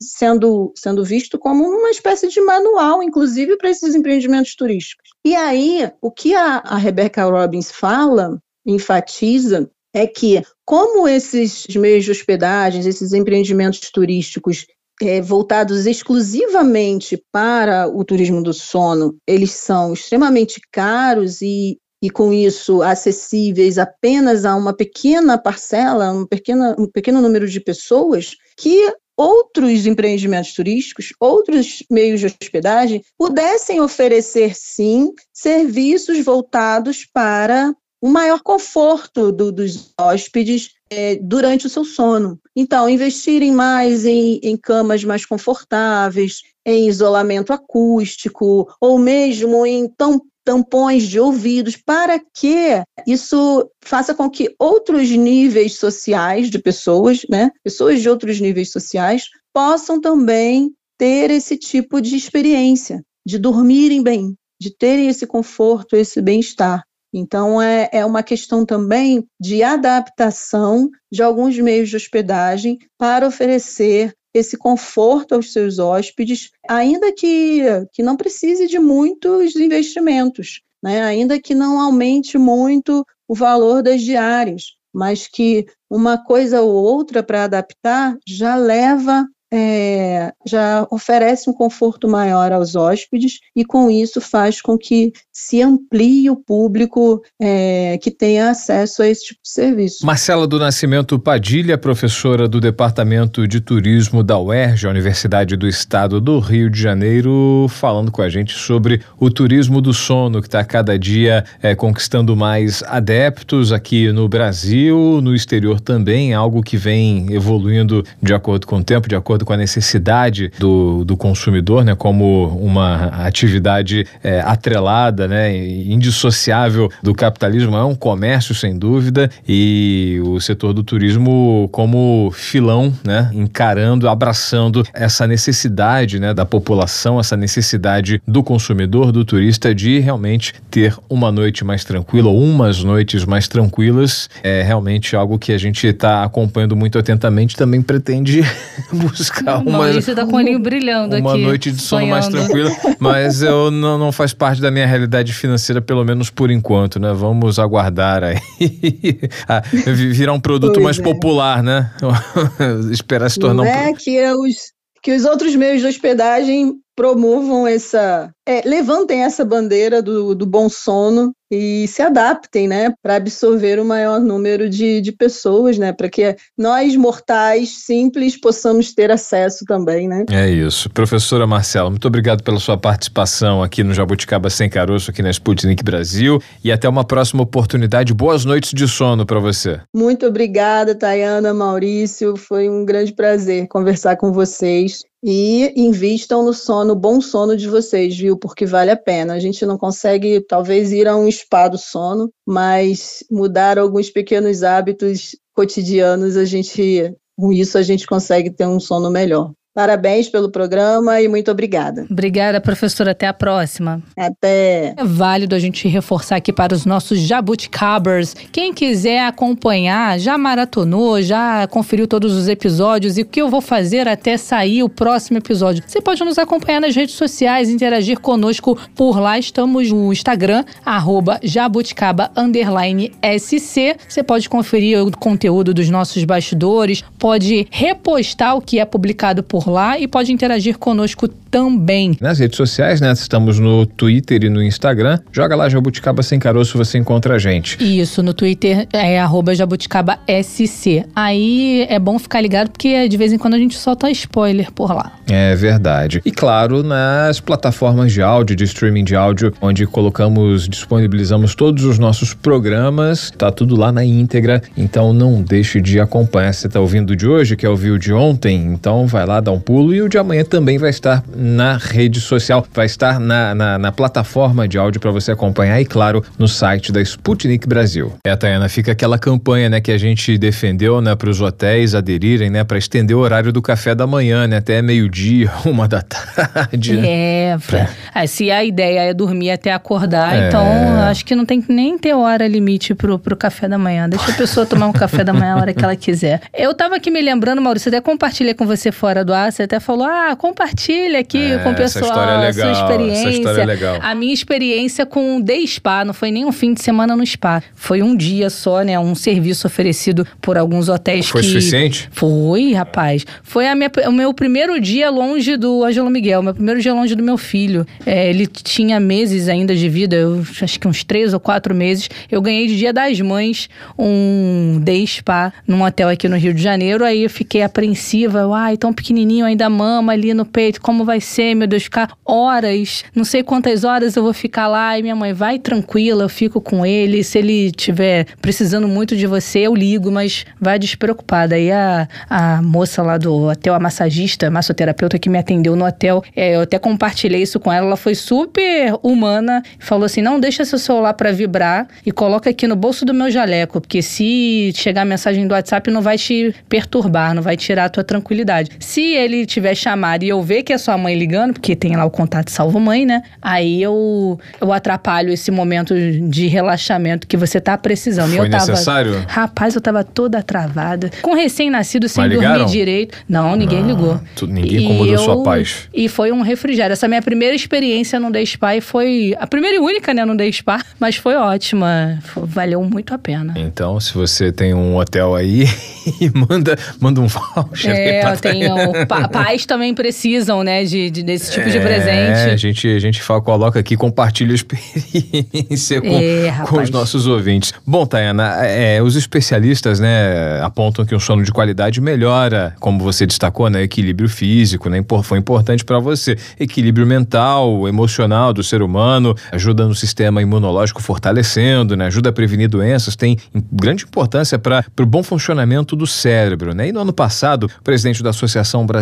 [0.00, 5.10] sendo, sendo visto como uma espécie de manual, inclusive para esses empreendimentos turísticos.
[5.24, 12.04] E aí, o que a, a Rebecca Robbins fala, enfatiza, é que, como esses meios
[12.04, 14.66] de hospedagem, esses empreendimentos turísticos
[15.02, 22.32] é, voltados exclusivamente para o turismo do sono, eles são extremamente caros e e com
[22.32, 28.92] isso acessíveis apenas a uma pequena parcela, um pequeno, um pequeno número de pessoas, que
[29.16, 38.40] outros empreendimentos turísticos, outros meios de hospedagem pudessem oferecer sim serviços voltados para um maior
[38.40, 42.38] conforto do, dos hóspedes é, durante o seu sono.
[42.54, 50.20] Então, investirem mais em, em camas mais confortáveis, em isolamento acústico, ou mesmo em tão
[50.48, 57.50] tampões de ouvidos, para que isso faça com que outros níveis sociais de pessoas, né,
[57.62, 64.34] pessoas de outros níveis sociais, possam também ter esse tipo de experiência, de dormirem bem,
[64.58, 66.82] de terem esse conforto, esse bem-estar.
[67.12, 74.14] Então, é, é uma questão também de adaptação de alguns meios de hospedagem para oferecer
[74.38, 81.02] esse conforto aos seus hóspedes, ainda que, que não precise de muitos investimentos, né?
[81.02, 87.22] ainda que não aumente muito o valor das diárias, mas que uma coisa ou outra
[87.22, 94.20] para adaptar já leva é, já oferece um conforto maior aos hóspedes e, com isso,
[94.20, 99.50] faz com que se amplie o público é, que tenha acesso a esse tipo de
[99.50, 100.06] serviço.
[100.06, 106.38] Marcela do Nascimento Padilha, professora do Departamento de Turismo da UERJ, Universidade do Estado do
[106.38, 110.98] Rio de Janeiro, falando com a gente sobre o turismo do sono, que está cada
[110.98, 118.04] dia é, conquistando mais adeptos aqui no Brasil, no exterior também, algo que vem evoluindo
[118.22, 121.94] de acordo com o tempo, de acordo acordo com a necessidade do, do consumidor, né,
[121.94, 130.20] como uma atividade é, atrelada, né, indissociável do capitalismo, é um comércio sem dúvida e
[130.24, 137.36] o setor do turismo como filão, né, encarando, abraçando essa necessidade, né, da população, essa
[137.36, 143.24] necessidade do consumidor, do turista de realmente ter uma noite mais tranquila ou umas noites
[143.24, 148.42] mais tranquilas, é realmente algo que a gente está acompanhando muito atentamente, também pretende
[149.30, 149.78] buscar buscar uma.
[149.78, 151.42] Maurício tá com o olhinho brilhando uma aqui.
[151.42, 152.46] noite de sono mais sonhando.
[152.46, 156.98] tranquila, mas eu não, não faz parte da minha realidade financeira, pelo menos por enquanto,
[156.98, 157.12] né?
[157.12, 158.38] Vamos aguardar aí.
[159.48, 161.02] Ah, vi- virar um produto Pois mais é.
[161.02, 161.90] popular, né?
[162.92, 163.74] Esperar se tornar Não um.
[163.74, 164.54] é que os,
[165.02, 168.28] que os outros meios de hospedagem promovam essa.
[168.44, 173.84] é, levantem essa bandeira do, do bom sono e se adaptem, né, para absorver o
[173.84, 180.08] maior número de, de pessoas, né, para que nós mortais simples possamos ter acesso também,
[180.08, 180.24] né.
[180.30, 180.90] É isso.
[180.90, 185.82] Professora Marcela, muito obrigado pela sua participação aqui no Jabuticaba Sem Caroço, aqui na Sputnik
[185.84, 186.42] Brasil.
[186.64, 188.12] E até uma próxima oportunidade.
[188.12, 189.80] Boas noites de sono para você.
[189.94, 192.36] Muito obrigada, Tayana, Maurício.
[192.36, 195.02] Foi um grande prazer conversar com vocês.
[195.22, 198.36] E invistam no sono, bom sono de vocês, viu?
[198.38, 199.34] Porque vale a pena.
[199.34, 204.62] A gente não consegue, talvez, ir a um spa do sono, mas mudar alguns pequenos
[204.62, 209.52] hábitos cotidianos, a gente, com isso, a gente consegue ter um sono melhor.
[209.78, 212.04] Parabéns pelo programa e muito obrigada.
[212.10, 213.12] Obrigada, professora.
[213.12, 214.02] Até a próxima.
[214.16, 214.92] Até.
[214.96, 218.34] É válido a gente reforçar aqui para os nossos jabuticabers.
[218.50, 223.60] Quem quiser acompanhar, já maratonou, já conferiu todos os episódios e o que eu vou
[223.60, 225.84] fazer até sair o próximo episódio.
[225.86, 229.38] Você pode nos acompanhar nas redes sociais, interagir conosco por lá.
[229.38, 233.96] Estamos no Instagram, arroba jabuticaba underline SC.
[234.08, 239.67] Você pode conferir o conteúdo dos nossos bastidores, pode repostar o que é publicado por
[239.68, 242.16] lá e pode interagir conosco também.
[242.20, 243.12] Nas redes sociais, né?
[243.12, 245.18] Estamos no Twitter e no Instagram.
[245.32, 247.78] Joga lá Jabuticaba Sem Caroço, você encontra a gente.
[247.82, 251.04] Isso, no Twitter é arroba jabuticaba SC.
[251.14, 254.94] Aí é bom ficar ligado porque de vez em quando a gente solta spoiler por
[254.94, 255.12] lá.
[255.28, 256.20] É verdade.
[256.24, 261.98] E claro, nas plataformas de áudio, de streaming de áudio, onde colocamos, disponibilizamos todos os
[261.98, 266.52] nossos programas, tá tudo lá na íntegra, então não deixe de acompanhar.
[266.52, 269.52] Você tá ouvindo de hoje, que é ouvir o de ontem, então vai lá dar
[269.52, 273.54] um pulo e o de amanhã também vai estar na rede social, vai estar na,
[273.54, 278.12] na, na plataforma de áudio para você acompanhar e, claro, no site da Sputnik Brasil.
[278.26, 282.50] É, Tayana, fica aquela campanha, né, que a gente defendeu, né, para os hotéis aderirem,
[282.50, 286.96] né, para estender o horário do café da manhã, né, até meio-dia, uma da tarde.
[286.96, 287.08] né?
[287.08, 290.48] É, pra- ah, se a ideia é dormir até acordar, É.
[290.48, 290.62] então
[291.08, 294.08] acho que não tem que nem ter hora limite pro, pro café da manhã.
[294.08, 296.42] Deixa a pessoa tomar um café da manhã a hora que ela quiser.
[296.54, 299.80] Eu tava aqui me lembrando, Maurício, até compartilhei com você fora do ar, você até
[299.80, 302.80] falou, ah, compartilha aqui É, com o essa pessoal história é a legal, sua essa
[302.82, 303.30] experiência.
[303.30, 303.98] história é legal.
[304.02, 307.24] A minha experiência com o Day Spa, não foi nem um fim de semana no
[307.26, 307.62] spa.
[307.74, 308.98] Foi um dia só, né?
[308.98, 311.48] Um serviço oferecido por alguns hotéis Foi que...
[311.48, 312.08] suficiente?
[312.12, 313.24] Foi, rapaz.
[313.42, 317.14] Foi a minha- o meu primeiro dia longe do Ângelo Miguel, meu primeiro dia longe
[317.14, 317.86] do meu filho.
[318.04, 322.08] É, ele tinha meses ainda de vida, eu acho que uns três ou quatro meses.
[322.30, 326.62] Eu ganhei de Dia das Mães um day spa num hotel aqui no Rio de
[326.62, 327.04] Janeiro.
[327.04, 328.48] Aí eu fiquei apreensiva.
[328.54, 330.80] Ai, tão pequenininho, ainda mama ali no peito.
[330.80, 331.84] Como vai ser, meu Deus?
[331.84, 334.98] Ficar horas, não sei quantas horas eu vou ficar lá.
[334.98, 337.22] E minha mãe, vai tranquila, eu fico com ele.
[337.22, 341.54] Se ele tiver precisando muito de você, eu ligo, mas vai despreocupada.
[341.54, 345.84] Aí a, a moça lá do hotel, a massagista, a massoterapeuta que me atendeu no
[345.84, 347.86] hotel, é, eu até compartilhei isso com ela.
[347.86, 352.66] Ela foi super humana falou assim: não deixa seu celular pra vibrar e coloca aqui
[352.66, 356.54] no bolso do meu jaleco, porque se chegar a mensagem do WhatsApp não vai te
[356.68, 358.70] perturbar, não vai tirar a tua tranquilidade.
[358.78, 362.04] Se ele tiver chamado e eu ver que é sua mãe ligando, porque tem lá
[362.04, 363.22] o contato salvo mãe, né?
[363.42, 365.94] Aí eu, eu atrapalho esse momento
[366.28, 368.34] de relaxamento que você tá precisando.
[368.36, 369.24] Foi eu tava, necessário?
[369.28, 371.10] Rapaz, eu tava toda travada.
[371.22, 373.18] Com recém-nascido, sem dormir direito.
[373.28, 374.20] Não, ninguém Não, ligou.
[374.36, 375.88] tu- ninguém incomodou eu- sua paz.
[375.92, 376.92] E foi um refrigério.
[376.92, 380.36] Essa minha primeira experiência no Day Spa e foi a primeira e única, né, no
[380.36, 382.18] Day Spa, mas foi ótima.
[382.36, 383.54] Valeu muito a pena.
[383.56, 385.64] Então, se você tem um hotel aí,
[386.48, 387.94] manda, manda um voucher.
[387.94, 388.74] É, eu tenho.
[389.08, 392.58] Pa- pais também precisam, né, de, de- desse tipo de É, a presente.
[392.58, 397.72] gente, a gente fala, coloca aqui, compartilha a experiência com, É, com os nossos ouvintes.
[397.86, 403.26] Bom, Tayana, é, os especialistas, né, apontam que um sono de qualidade melhora, como você
[403.26, 406.36] destacou, né, equilíbrio físico, né, foi importante para você.
[406.58, 412.68] Equilíbrio mental, emocional do ser humano, ajuda no sistema imunológico fortalecendo, né, ajuda a prevenir
[412.68, 413.36] doenças, tem
[413.72, 416.88] grande importância para o bom funcionamento do cérebro, né?
[416.88, 418.97] E no ano passado, o presidente da Associação Brasileira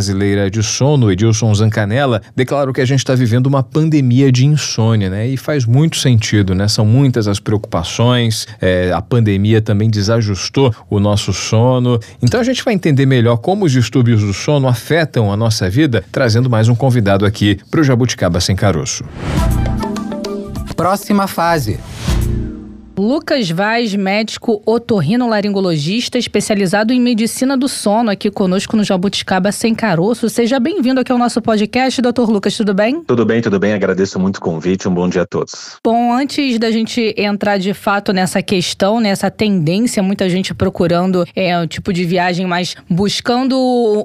[0.51, 5.27] de Sono, Edilson Zancanella, declarou que a gente está vivendo uma pandemia de insônia, né?
[5.27, 6.69] E faz muito sentido, né?
[6.69, 11.99] São muitas as preocupações, é, a pandemia também desajustou o nosso sono.
[12.23, 16.05] Então a gente vai entender melhor como os distúrbios do sono afetam a nossa vida,
[16.13, 19.05] trazendo mais um convidado aqui para o Jabuticaba Sem Caroço.
[20.77, 21.81] Próxima fase.
[22.99, 30.30] Lucas Vaz, médico otorrinolaringologista, especializado em medicina do sono, aqui conosco no Jabuticaba Sem Caroço.
[30.30, 33.03] Seja bem-vindo aqui ao nosso podcast, doutor Lucas, tudo bem?
[33.03, 33.74] Tudo bem, tudo bem.
[33.74, 34.88] Agradeço muito o convite.
[34.88, 35.78] Um bom dia a todos.
[35.84, 41.59] Bom, antes da gente entrar de fato nessa questão, nessa tendência, muita gente procurando é,
[41.59, 43.59] um tipo de viagem, mas buscando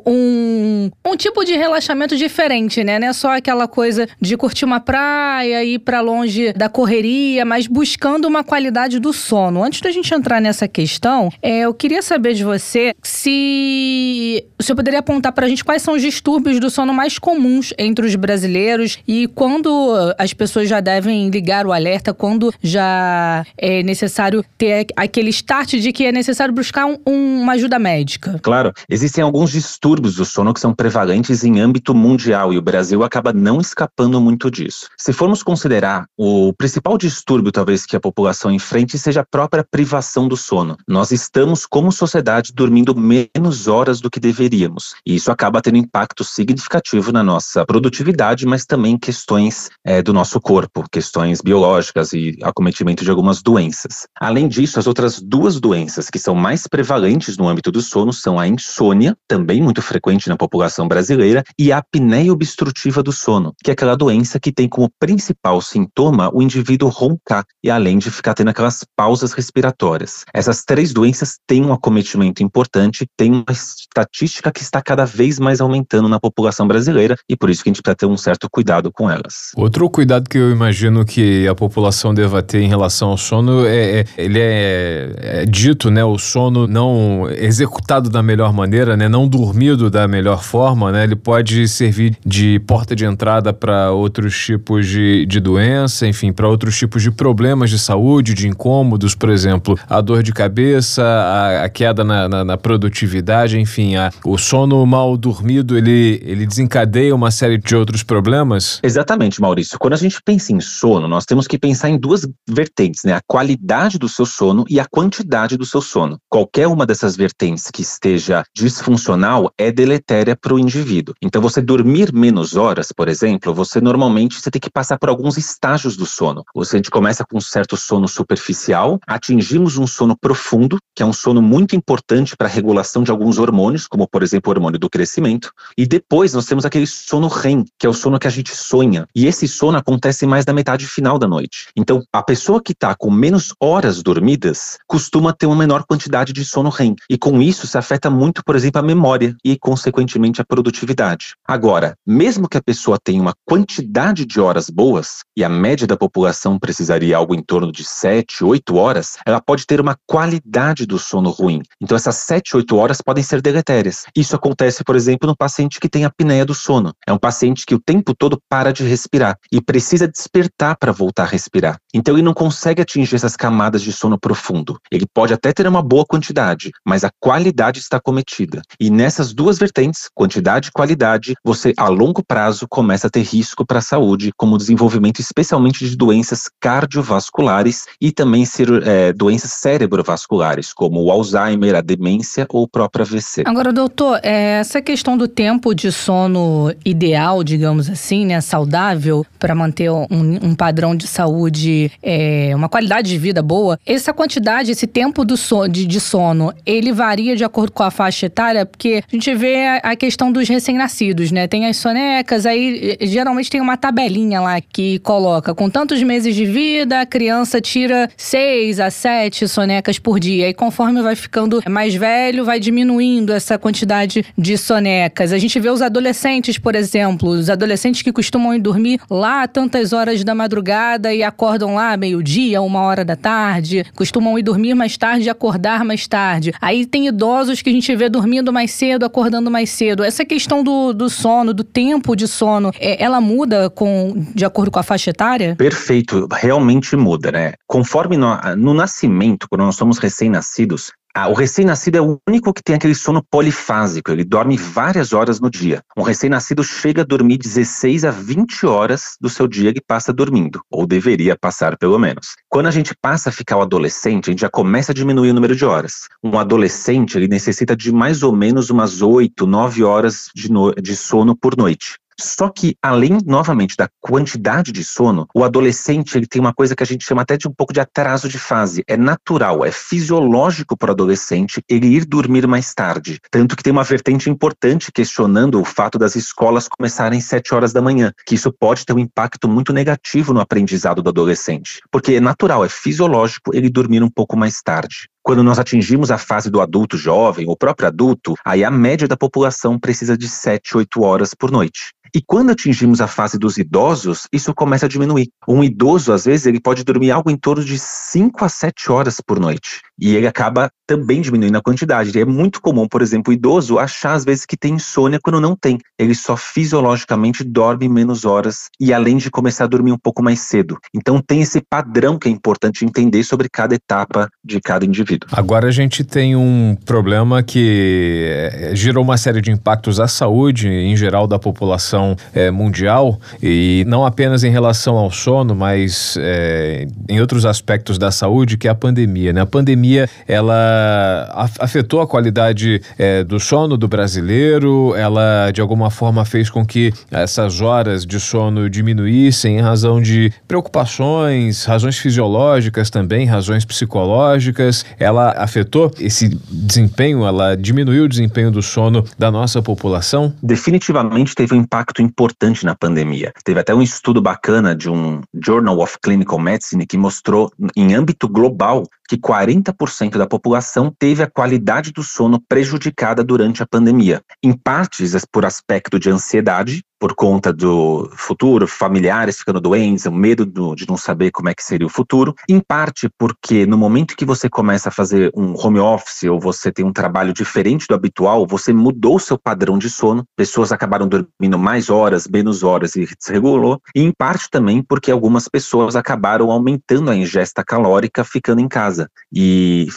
[0.05, 2.99] um, um tipo de relaxamento diferente, né?
[2.99, 7.67] Não é só aquela coisa de curtir uma praia, ir para longe da correria, mas
[7.67, 9.63] buscando uma qualidade do sono.
[9.63, 14.99] Antes da gente entrar nessa questão, é, eu queria saber de você se senhor poderia
[14.99, 18.97] apontar para a gente quais são os distúrbios do sono mais comuns entre os brasileiros
[19.07, 25.29] e quando as pessoas já devem ligar o alerta, quando já é necessário ter aquele
[25.29, 28.39] start de que é necessário buscar um, uma ajuda médica.
[28.41, 33.03] Claro, existem alguns distúrbios do sono que são prevalentes em âmbito mundial e o Brasil
[33.03, 34.87] acaba não escapando muito disso.
[34.97, 40.29] Se formos considerar o principal distúrbio talvez que a população enfrente seja a própria privação
[40.29, 40.77] do sono.
[40.87, 46.23] Nós estamos como sociedade dormindo menos horas do que deveríamos e isso acaba tendo impacto
[46.23, 53.03] significativo na nossa produtividade, mas também questões é, do nosso corpo, questões biológicas e acometimento
[53.03, 54.07] de algumas doenças.
[54.17, 58.39] Além disso, as outras duas doenças que são mais prevalentes no âmbito do sono são
[58.39, 63.69] a insônia, também muito frequente na população brasileira, e a apneia obstrutiva do sono, que
[63.69, 68.33] é aquela doença que tem como principal sintoma o indivíduo roncar e além de ficar
[68.33, 70.23] tendo aquelas pausas respiratórias.
[70.33, 75.59] Essas três doenças têm um acometimento importante, tem uma estatística que está cada vez mais
[75.59, 78.91] aumentando na população brasileira e por isso que a gente precisa ter um certo cuidado
[78.91, 79.51] com elas.
[79.55, 84.01] Outro cuidado que eu imagino que a população deva ter em relação ao sono é,
[84.01, 89.27] é ele é, é, dito, né, o sono não executado da melhor maneira, né, não
[89.27, 94.85] dormido da melhor forma, né, ele pode servir de porta de entrada para outros tipos
[94.85, 99.77] de, de doença, enfim, para outros tipos de problemas de saúde, de incômodos, por exemplo,
[99.89, 104.85] a dor de cabeça, a, a queda na, na, na, produtividade, enfim, a, o sono
[104.85, 108.79] mal dormido, ele, ele desencadeia uma série de outros problemas?
[108.83, 109.79] Exatamente, Maurício.
[109.79, 113.13] Quando a gente pensa em sono, nós temos que pensar em duas vertentes, né?
[113.13, 116.17] A qualidade do seu sono e a quantidade do seu sono.
[116.29, 121.15] Qualquer uma dessas vertentes que esteja disfuncional é deletéria para o indivíduo.
[121.21, 125.37] Então, você dormir menos horas, por exemplo, você normalmente você tem que passar por alguns
[125.37, 126.43] estágios do sono.
[126.53, 128.07] Você, a gente começa com um certo sono
[128.41, 133.11] superficial, atingimos um sono profundo, que é um sono muito importante para a regulação de
[133.11, 137.27] alguns hormônios, como por exemplo o hormônio do crescimento, e depois nós temos aquele sono
[137.27, 139.07] REM, que é o sono que a gente sonha.
[139.15, 141.67] E esse sono acontece mais da metade final da noite.
[141.75, 146.43] Então, a pessoa que está com menos horas dormidas costuma ter uma menor quantidade de
[146.43, 150.45] sono REM, e com isso se afeta muito, por exemplo, a memória e consequentemente a
[150.45, 151.35] produtividade.
[151.47, 155.95] Agora, mesmo que a pessoa tenha uma quantidade de horas boas, e a média da
[155.95, 160.97] população precisaria algo em torno de 7, 8 horas, ela pode ter uma qualidade do
[160.97, 161.61] sono ruim.
[161.81, 164.05] Então essas 7, 8 horas podem ser deletérias.
[164.15, 166.93] Isso acontece, por exemplo, no paciente que tem apneia do sono.
[167.05, 171.23] É um paciente que o tempo todo para de respirar e precisa despertar para voltar
[171.23, 171.77] a respirar.
[171.93, 174.77] Então ele não consegue atingir essas camadas de sono profundo.
[174.91, 178.61] Ele pode até ter uma boa quantidade, mas a qualidade está cometida.
[178.79, 183.65] E nessas duas vertentes, quantidade e qualidade, você a longo prazo começa a ter risco
[183.65, 188.43] para a saúde, como o desenvolvimento especialmente de doenças cardiovasculares e também
[188.85, 193.43] é, doenças cerebrovasculares, como o Alzheimer, a demência ou o próprio AVC.
[193.45, 199.55] Agora, doutor, é, essa questão do tempo de sono ideal, digamos assim, né, saudável, para
[199.55, 204.87] manter um, um, padrão de saúde, é, uma qualidade de vida boa, essa quantidade, esse
[204.87, 208.65] tempo do so, de, de, sono, ele varia de acordo com a faixa etária?
[208.65, 211.47] Porque a gente vê a, a questão dos recém-nascidos, né?
[211.47, 216.45] Tem as sonecas, aí geralmente tem uma tabelinha lá que coloca com tantos meses de
[216.45, 220.49] vida, a criança tira seis a sete sonecas por dia.
[220.49, 225.33] E conforme vai ficando mais velho, vai diminuindo essa quantidade de sonecas.
[225.33, 229.93] A gente vê os adolescentes, por exemplo, os adolescentes que costumam ir dormir lá tantas
[229.93, 234.97] horas da madrugada e acordam lá meio-dia, uma hora da tarde, costumam ir dormir mais
[234.97, 236.53] tarde e acordar mais tarde.
[236.61, 240.03] Aí tem idosos que a gente vê dormindo mais cedo, acordando mais cedo.
[240.03, 244.71] Essa questão do, do sono, do tempo de sono, é, ela muda com de acordo
[244.71, 245.55] com a faixa etária?
[245.55, 247.53] Perfeito, realmente muda, né?
[247.91, 250.93] Conforme no, no nascimento, quando nós somos recém-nascidos,
[251.29, 255.49] o recém-nascido é o único que tem aquele sono polifásico, ele dorme várias horas no
[255.49, 255.81] dia.
[255.97, 260.61] Um recém-nascido chega a dormir 16 a 20 horas do seu dia que passa dormindo,
[260.71, 262.27] ou deveria passar pelo menos.
[262.47, 265.33] Quando a gente passa a ficar o adolescente, a gente já começa a diminuir o
[265.33, 266.07] número de horas.
[266.23, 270.73] Um adolescente, ele necessita de mais ou menos umas 8, 9 horas de, no...
[270.73, 271.97] de sono por noite.
[272.21, 276.83] Só que, além, novamente, da quantidade de sono, o adolescente ele tem uma coisa que
[276.83, 278.83] a gente chama até de um pouco de atraso de fase.
[278.87, 283.19] É natural, é fisiológico para o adolescente ele ir dormir mais tarde.
[283.29, 287.73] Tanto que tem uma vertente importante questionando o fato das escolas começarem às 7 horas
[287.73, 291.81] da manhã, que isso pode ter um impacto muito negativo no aprendizado do adolescente.
[291.91, 295.09] Porque é natural, é fisiológico ele dormir um pouco mais tarde.
[295.23, 299.15] Quando nós atingimos a fase do adulto jovem, o próprio adulto, aí a média da
[299.15, 301.91] população precisa de 7, 8 horas por noite.
[302.13, 305.29] E quando atingimos a fase dos idosos, isso começa a diminuir.
[305.47, 309.21] Um idoso, às vezes, ele pode dormir algo em torno de 5 a 7 horas
[309.25, 309.79] por noite.
[309.97, 312.11] E ele acaba também diminuindo a quantidade.
[312.13, 315.39] E é muito comum, por exemplo, o idoso achar, às vezes, que tem insônia quando
[315.39, 315.77] não tem.
[315.97, 320.41] Ele só fisiologicamente dorme menos horas e, além de começar a dormir um pouco mais
[320.41, 320.77] cedo.
[320.93, 325.10] Então, tem esse padrão que é importante entender sobre cada etapa de cada indivíduo.
[325.31, 330.67] Agora, a gente tem um problema que eh, gerou uma série de impactos à saúde,
[330.67, 336.87] em geral, da população é, mundial e não apenas em relação ao sono, mas é,
[337.09, 339.33] em outros aspectos da saúde, que é a pandemia.
[339.33, 339.41] Né?
[339.41, 346.23] A pandemia ela afetou a qualidade é, do sono do brasileiro, ela de alguma forma
[346.25, 353.25] fez com que essas horas de sono diminuíssem em razão de preocupações, razões fisiológicas também,
[353.25, 354.85] razões psicológicas.
[355.01, 360.31] Ela afetou esse desempenho, ela diminuiu o desempenho do sono da nossa população?
[360.43, 363.33] Definitivamente teve um impacto importante na pandemia.
[363.43, 368.29] Teve até um estudo bacana de um Journal of Clinical Medicine que mostrou, em âmbito
[368.29, 374.53] global, que 40% da população teve a qualidade do sono prejudicada durante a pandemia, em
[374.53, 380.75] partes por aspecto de ansiedade, por conta do futuro, familiares ficando doentes, o medo do,
[380.75, 384.23] de não saber como é que seria o futuro, em parte porque no momento que
[384.23, 388.45] você começa a fazer um home office ou você tem um trabalho diferente do habitual,
[388.45, 393.81] você mudou seu padrão de sono, pessoas acabaram dormindo mais horas, menos horas e desregulou,
[393.95, 399.09] e em parte também porque algumas pessoas acabaram aumentando a ingesta calórica ficando em casa
[399.33, 399.87] e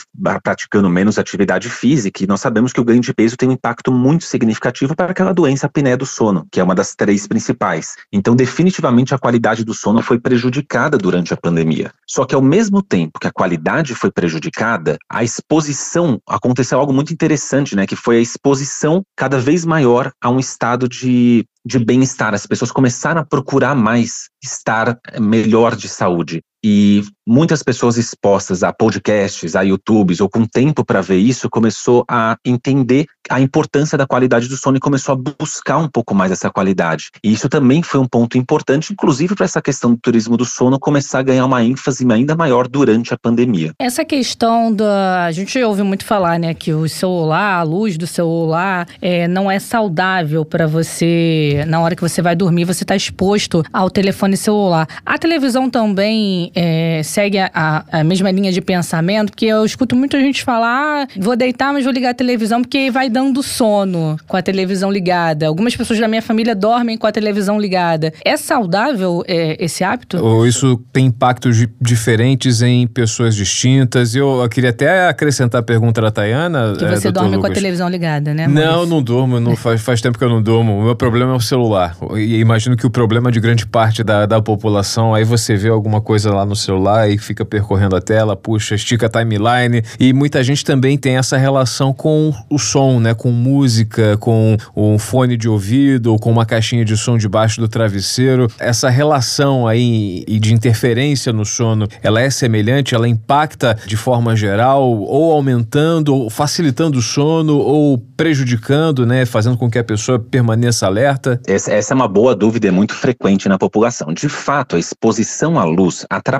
[0.43, 3.93] praticando menos atividade física, e nós sabemos que o ganho de peso tem um impacto
[3.93, 7.97] muito significativo para aquela doença apneia do sono, que é uma das três principais.
[8.13, 11.93] Então, definitivamente, a qualidade do sono foi prejudicada durante a pandemia.
[12.07, 17.13] Só que, ao mesmo tempo que a qualidade foi prejudicada, a exposição aconteceu algo muito
[17.13, 17.87] interessante, né?
[17.87, 22.35] Que foi a exposição cada vez maior a um estado de de bem-estar.
[22.35, 26.43] As pessoas começaram a procurar mais estar melhor de saúde.
[26.67, 32.07] E muitas pessoas expostas a podcasts, a YouTubes ou com tempo para ver isso, começou
[32.09, 36.33] a entender a importância da qualidade do sono e começou a buscar um pouco mais
[36.33, 37.11] essa qualidade.
[37.23, 40.79] E isso também foi um ponto importante, inclusive para essa questão do turismo do sono
[40.79, 43.73] começar a ganhar uma ênfase ainda maior durante a pandemia.
[43.79, 45.27] Essa questão da.
[45.27, 49.51] A gente ouve muito falar, né, que o celular, a luz do celular, é, não
[49.51, 51.63] é saudável para você.
[51.67, 54.89] Na hora que você vai dormir, você está exposto ao telefone celular.
[55.05, 60.21] A televisão também é, segue a, a, mesma linha de pensamento, porque eu escuto muita
[60.21, 64.37] gente falar: ah, vou deitar, mas vou ligar a televisão, porque vai dando sono com
[64.37, 65.47] a televisão ligada.
[65.47, 68.13] Algumas pessoas da minha família dormem com a televisão ligada.
[68.25, 70.19] É saudável é, esse hábito?
[70.19, 74.15] Ou isso tem impactos diferentes em pessoas distintas?
[74.15, 76.75] Eu, eu queria até acrescentar a pergunta da Tayana.
[76.79, 77.47] Que você é, dorme Lucas.
[77.47, 78.47] com a televisão ligada, né?
[78.47, 79.41] Não, não durmo.
[79.41, 80.79] Não faz, faz tempo que eu não durmo.
[80.79, 81.97] O meu problema é o celular.
[82.17, 86.01] E imagino que o problema de grande parte da, da população, aí você vê alguma
[86.01, 89.83] coisa lá no celular e fica percorrendo a tela, puxa, estica a timeline.
[89.99, 93.15] E muita gente também tem essa relação com o som, né?
[93.15, 97.69] Com música, com um fone de ouvido ou com uma caixinha de som debaixo do
[97.69, 98.49] travesseiro.
[98.59, 102.95] Essa relação aí de interferência no sono, ela é semelhante?
[102.95, 109.25] Ela impacta de forma geral ou aumentando, ou facilitando o sono ou prejudicando, né?
[109.25, 111.41] Fazendo com que a pessoa permaneça alerta?
[111.47, 114.13] Essa, essa é uma boa dúvida, é muito frequente na população.
[114.13, 116.34] De fato, a exposição à luz atrapalha